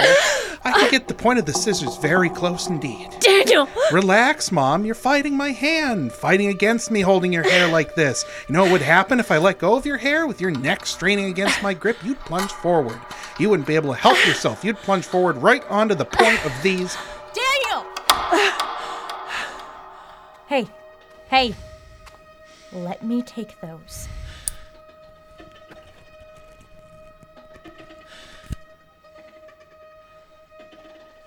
I 0.64 0.72
can 0.72 0.90
get 0.90 1.10
the 1.10 1.14
point 1.14 1.38
of 1.38 1.46
the 1.46 1.52
scissors 1.54 1.98
very 1.98 2.30
close 2.30 2.68
indeed. 2.68 3.10
Daniel! 3.20 3.68
Relax, 3.92 4.54
Mom. 4.54 4.86
You're 4.86 4.96
fighting 4.96 5.36
my 5.36 5.52
hand, 5.52 6.14
fighting 6.14 6.48
against 6.48 6.92
me 6.92 7.02
holding 7.02 7.34
your 7.34 7.44
hair 7.44 7.68
like 7.68 7.94
this. 7.94 8.24
You 8.48 8.54
know 8.54 8.64
what 8.64 8.72
would 8.72 8.82
happen 8.82 9.20
if 9.20 9.32
I 9.32 9.38
let 9.38 9.60
go 9.60 9.76
of 9.76 9.86
your 9.86 9.98
hair 9.98 10.26
with 10.26 10.40
your 10.40 10.52
neck 10.52 10.86
straining 10.86 11.26
against 11.26 11.62
my 11.62 11.74
grip? 11.74 11.98
You'd 12.06 12.22
plunge 12.22 12.52
forward. 12.52 13.00
You 13.38 13.50
wouldn't 13.50 13.68
be 13.68 13.76
able 13.76 13.94
to 13.94 14.00
help 14.00 14.26
yourself. 14.26 14.64
You'd 14.64 14.78
plunge 14.78 15.04
forward 15.04 15.36
right 15.38 15.64
onto 15.70 15.94
the 15.94 16.06
point 16.06 16.46
of 16.46 16.54
these. 16.64 16.98
Daniel! 17.34 17.86
hey, 20.48 20.68
hey. 21.28 21.54
Let 22.72 23.04
me 23.04 23.22
take 23.22 23.60
those. 23.60 24.08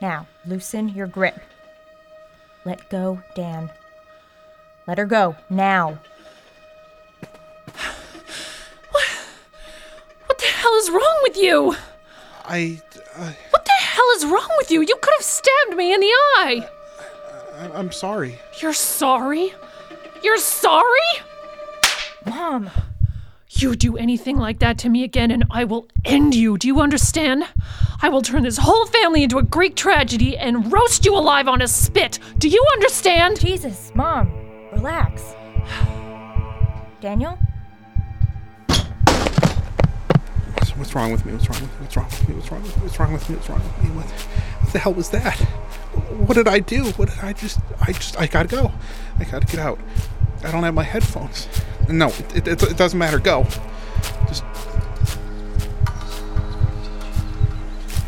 Now, 0.01 0.27
loosen 0.47 0.89
your 0.91 1.07
grip. 1.07 1.39
Let 2.65 2.89
go, 2.89 3.23
Dan. 3.35 3.71
Let 4.87 4.99
her 4.99 5.07
go, 5.07 5.37
now. 5.51 5.99
What 8.91 9.05
What 10.27 10.39
the 10.39 10.47
hell 10.47 10.75
is 10.77 10.91
wrong 10.91 11.19
with 11.23 11.37
you? 11.37 11.75
I, 12.45 12.81
uh, 13.17 13.33
What 13.51 13.65
the 13.65 13.71
hell 13.79 14.11
is 14.17 14.25
wrong 14.27 14.49
with 14.59 14.71
you? 14.71 14.81
You 14.81 14.97
could 15.01 15.13
have 15.19 15.25
stabbed 15.25 15.77
me 15.77 15.93
in 15.93 16.01
the 16.01 16.07
eye! 16.07 16.69
I- 17.59 17.71
I'm 17.75 17.93
sorry. 17.93 18.39
You're 18.61 18.73
sorry? 18.73 19.53
You're 20.23 20.39
sorry? 20.39 21.11
Mom! 22.25 22.71
You 23.51 23.77
do 23.77 23.97
anything 23.97 24.37
like 24.37 24.59
that 24.59 24.77
to 24.79 24.91
me 24.91 25.05
again, 25.05 25.31
and 25.31 25.45
I 25.51 25.65
will 25.65 25.89
end 26.05 26.35
you. 26.35 26.59
Do 26.59 26.69
you 26.69 26.81
understand? 26.81 27.45
I 28.03 28.11
will 28.11 28.21
turn 28.21 28.43
this 28.43 28.59
whole 28.59 28.85
family 28.87 29.23
into 29.23 29.39
a 29.39 29.43
Greek 29.43 29.75
tragedy 29.75 30.37
and 30.37 30.71
roast 30.71 31.07
you 31.07 31.17
alive 31.17 31.49
on 31.49 31.63
a 31.63 31.69
spit. 31.69 32.19
Do 32.37 32.49
you 32.49 32.63
understand? 32.75 33.41
Jesus, 33.41 33.91
Mom, 33.95 34.31
relax. 34.71 35.35
Daniel? 37.01 37.39
What's, 40.55 40.77
what's 40.77 40.95
wrong 40.95 41.11
with 41.11 41.25
me? 41.25 41.33
What's 41.33 41.49
wrong 41.49 41.63
with 41.63 41.71
me? 41.71 41.81
What's 41.81 41.97
wrong 41.97 42.07
with 42.11 42.29
me? 42.29 42.35
What's 42.35 42.51
wrong 42.51 42.63
with 42.63 42.77
me? 42.77 42.83
What's 42.83 42.99
wrong 43.01 43.13
with 43.13 43.29
me? 43.31 43.37
What's 43.37 43.49
wrong 43.49 43.63
with 43.63 43.85
me? 43.85 43.91
What, 43.97 44.07
what 44.61 44.73
the 44.75 44.79
hell 44.79 44.93
was 44.93 45.09
that? 45.11 45.39
What 46.27 46.35
did 46.35 46.49
I 46.49 46.59
do? 46.59 46.85
What 46.93 47.09
did 47.09 47.19
I 47.21 47.33
just? 47.33 47.61
I 47.81 47.93
just. 47.93 48.21
I 48.21 48.27
gotta 48.27 48.49
go. 48.49 48.73
I 49.19 49.25
gotta 49.25 49.47
get 49.47 49.59
out. 49.59 49.79
I 50.45 50.51
don't 50.53 50.63
have 50.63 50.75
my 50.75 50.85
headphones. 50.85 51.49
No, 51.89 52.09
it, 52.35 52.47
it, 52.47 52.63
it 52.63 52.77
doesn't 52.77 52.99
matter. 52.99 53.19
Go. 53.19 53.45
Just. 54.29 54.45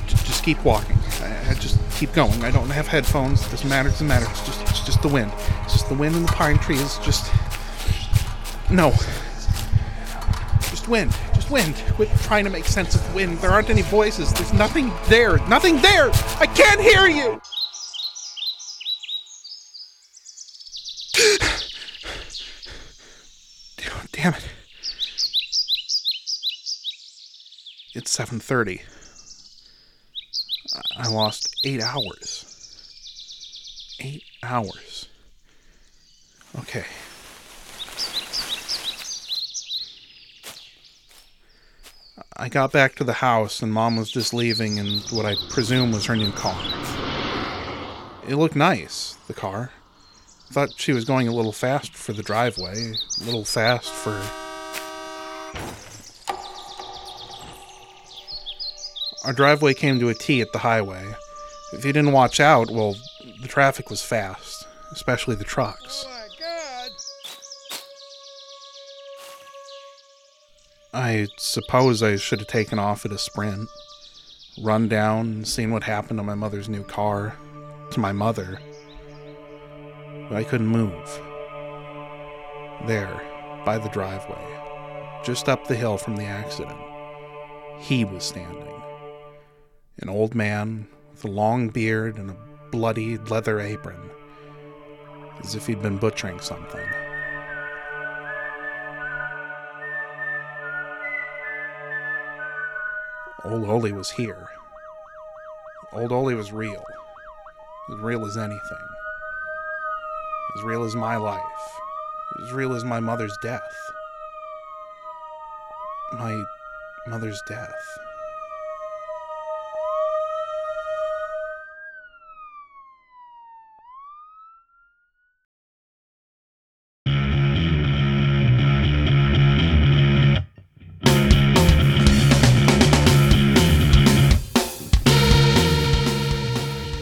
Just, 0.06 0.44
keep 0.44 0.62
walking. 0.64 0.96
I, 1.20 1.50
I 1.50 1.54
just 1.54 1.78
keep 1.96 2.12
going. 2.12 2.42
I 2.44 2.50
don't 2.50 2.70
have 2.70 2.86
headphones. 2.86 3.46
It 3.46 3.50
doesn't 3.50 3.68
matter. 3.68 3.88
It 3.88 3.92
doesn't 3.92 4.06
matter. 4.06 4.26
It's 4.30 4.46
just. 4.46 4.60
It's 4.62 4.80
just 4.80 5.02
the 5.02 5.08
wind. 5.08 5.32
It's 5.64 5.72
just 5.72 5.88
the 5.88 5.94
wind 5.94 6.14
and 6.14 6.26
the 6.26 6.32
pine 6.32 6.58
trees. 6.58 6.98
Just. 6.98 7.32
No. 8.70 8.90
Just 10.70 10.88
wind. 10.88 11.12
Just 11.34 11.50
wind. 11.50 11.74
Quit 11.94 12.10
trying 12.20 12.44
to 12.44 12.50
make 12.50 12.66
sense 12.66 12.94
of 12.94 13.14
wind. 13.14 13.38
There 13.38 13.50
aren't 13.50 13.70
any 13.70 13.82
voices. 13.82 14.32
There's 14.32 14.52
nothing 14.52 14.92
there. 15.08 15.38
Nothing 15.48 15.80
there. 15.80 16.10
I 16.38 16.46
can't 16.46 16.80
hear 16.80 17.08
you. 17.08 17.40
Damn 24.22 24.34
it. 24.34 24.44
It's 27.94 28.14
7:30. 28.14 28.82
I 30.98 31.08
lost 31.08 31.48
8 31.64 31.80
hours. 31.80 32.44
8 33.98 34.22
hours. 34.42 35.08
Okay. 36.58 36.84
I 42.36 42.50
got 42.50 42.72
back 42.72 42.96
to 42.96 43.04
the 43.04 43.14
house 43.14 43.62
and 43.62 43.72
mom 43.72 43.96
was 43.96 44.10
just 44.10 44.34
leaving 44.34 44.76
in 44.76 44.98
what 45.10 45.24
I 45.24 45.36
presume 45.48 45.92
was 45.92 46.04
her 46.04 46.16
new 46.16 46.32
car. 46.32 46.60
It 48.28 48.36
looked 48.36 48.56
nice, 48.56 49.16
the 49.28 49.34
car. 49.34 49.72
Thought 50.52 50.72
she 50.76 50.92
was 50.92 51.04
going 51.04 51.28
a 51.28 51.32
little 51.32 51.52
fast 51.52 51.94
for 51.94 52.12
the 52.12 52.24
driveway, 52.24 52.94
a 53.20 53.24
little 53.24 53.44
fast 53.44 53.88
for. 53.88 54.20
Our 59.24 59.32
driveway 59.32 59.74
came 59.74 60.00
to 60.00 60.08
a 60.08 60.14
T 60.14 60.40
at 60.40 60.52
the 60.52 60.58
highway. 60.58 61.04
If 61.72 61.84
you 61.84 61.92
didn't 61.92 62.10
watch 62.10 62.40
out, 62.40 62.68
well, 62.68 62.96
the 63.40 63.46
traffic 63.46 63.90
was 63.90 64.02
fast, 64.02 64.66
especially 64.90 65.36
the 65.36 65.44
trucks. 65.44 66.04
Oh 66.04 66.16
I 70.92 71.28
suppose 71.36 72.02
I 72.02 72.16
should 72.16 72.40
have 72.40 72.48
taken 72.48 72.80
off 72.80 73.06
at 73.06 73.12
a 73.12 73.18
sprint, 73.18 73.68
run 74.60 74.88
down 74.88 75.26
and 75.26 75.46
seen 75.46 75.70
what 75.70 75.84
happened 75.84 76.18
to 76.18 76.24
my 76.24 76.34
mother's 76.34 76.68
new 76.68 76.82
car, 76.82 77.36
to 77.92 78.00
my 78.00 78.10
mother. 78.10 78.58
But 80.30 80.36
I 80.36 80.44
couldn't 80.44 80.68
move. 80.68 81.20
There, 82.86 83.20
by 83.64 83.78
the 83.78 83.88
driveway, 83.88 84.38
just 85.24 85.48
up 85.48 85.66
the 85.66 85.74
hill 85.74 85.98
from 85.98 86.14
the 86.14 86.24
accident, 86.24 86.78
he 87.80 88.04
was 88.04 88.22
standing. 88.22 88.80
An 89.98 90.08
old 90.08 90.36
man 90.36 90.86
with 91.10 91.24
a 91.24 91.28
long 91.28 91.68
beard 91.68 92.16
and 92.16 92.30
a 92.30 92.36
bloody 92.70 93.18
leather 93.18 93.58
apron, 93.58 94.08
as 95.40 95.56
if 95.56 95.66
he'd 95.66 95.82
been 95.82 95.98
butchering 95.98 96.38
something. 96.38 96.86
Old 103.44 103.68
Oli 103.68 103.90
was 103.90 104.10
here. 104.10 104.48
Old 105.92 106.12
Oli 106.12 106.36
was 106.36 106.52
real. 106.52 106.84
As 107.92 107.98
real 107.98 108.24
as 108.24 108.36
anything 108.36 108.99
as 110.56 110.62
real 110.64 110.84
as 110.84 110.96
my 110.96 111.16
life, 111.16 111.40
as 112.44 112.52
real 112.52 112.72
as 112.72 112.84
my 112.84 113.00
mother's 113.00 113.36
death. 113.42 113.60
My 116.12 116.42
mother's 117.06 117.40
death. 117.46 117.72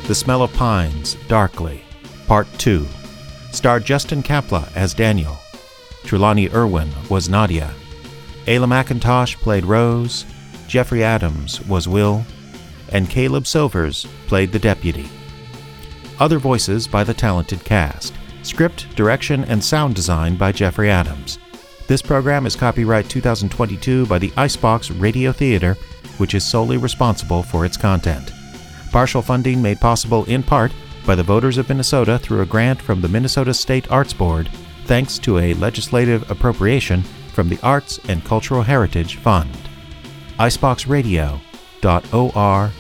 The 0.07 0.15
Smell 0.15 0.43
of 0.43 0.51
Pines, 0.55 1.17
Darkly, 1.29 1.83
Part 2.27 2.47
2. 2.57 2.87
Starred 3.59 3.85
Justin 3.85 4.23
Kapla 4.23 4.71
as 4.77 4.95
Daniel. 4.95 5.37
Trelawney 6.05 6.49
Erwin 6.51 6.89
was 7.11 7.29
Nadia. 7.29 7.75
Alea 8.47 8.69
Mackintosh 8.69 9.35
played 9.35 9.65
Rose. 9.65 10.25
Jeffrey 10.69 11.03
Adams 11.03 11.61
was 11.67 11.89
Will. 11.89 12.25
And 12.93 13.11
Caleb 13.11 13.49
Silvers 13.49 14.07
played 14.29 14.53
the 14.53 14.61
deputy. 14.61 15.09
Other 16.21 16.39
voices 16.39 16.87
by 16.87 17.03
the 17.03 17.13
talented 17.13 17.65
cast. 17.65 18.15
Script, 18.45 18.95
direction, 18.95 19.43
and 19.47 19.63
sound 19.63 19.97
design 19.97 20.37
by 20.37 20.53
Jeffrey 20.53 20.89
Adams. 20.89 21.41
This 21.89 22.01
program 22.01 22.47
is 22.47 22.55
copyright 22.55 23.09
2022 23.09 24.07
by 24.07 24.21
the 24.21 24.33
Icebox 24.37 24.93
Radio 24.93 25.33
Theater, 25.33 25.75
which 26.19 26.37
is 26.37 26.47
solely 26.47 26.77
responsible 26.77 27.43
for 27.43 27.67
its 27.67 27.77
content. 27.77 28.31
Partial 28.93 29.21
funding 29.21 29.61
made 29.61 29.81
possible 29.81 30.25
in 30.27 30.45
part 30.45 30.71
by 31.09 31.15
the 31.15 31.23
voters 31.23 31.57
of 31.57 31.71
Minnesota 31.71 32.19
through 32.19 32.43
a 32.43 32.47
grant 32.47 32.83
from 32.83 33.01
the 33.01 33.09
Minnesota 33.09 33.55
State 33.55 33.91
Arts 33.91 34.13
Board, 34.13 34.51
thanks 34.85 35.19
to 35.21 35.39
a 35.39 35.55
legislative 35.55 36.31
appropriation 36.31 37.03
from 37.33 37.49
the 37.49 37.59
Arts 37.63 37.99
and 38.11 38.23
Cultural 38.27 38.61
Heritage 38.61 39.17
Fund. 39.17 39.49
iceboxradio.org 40.39 42.71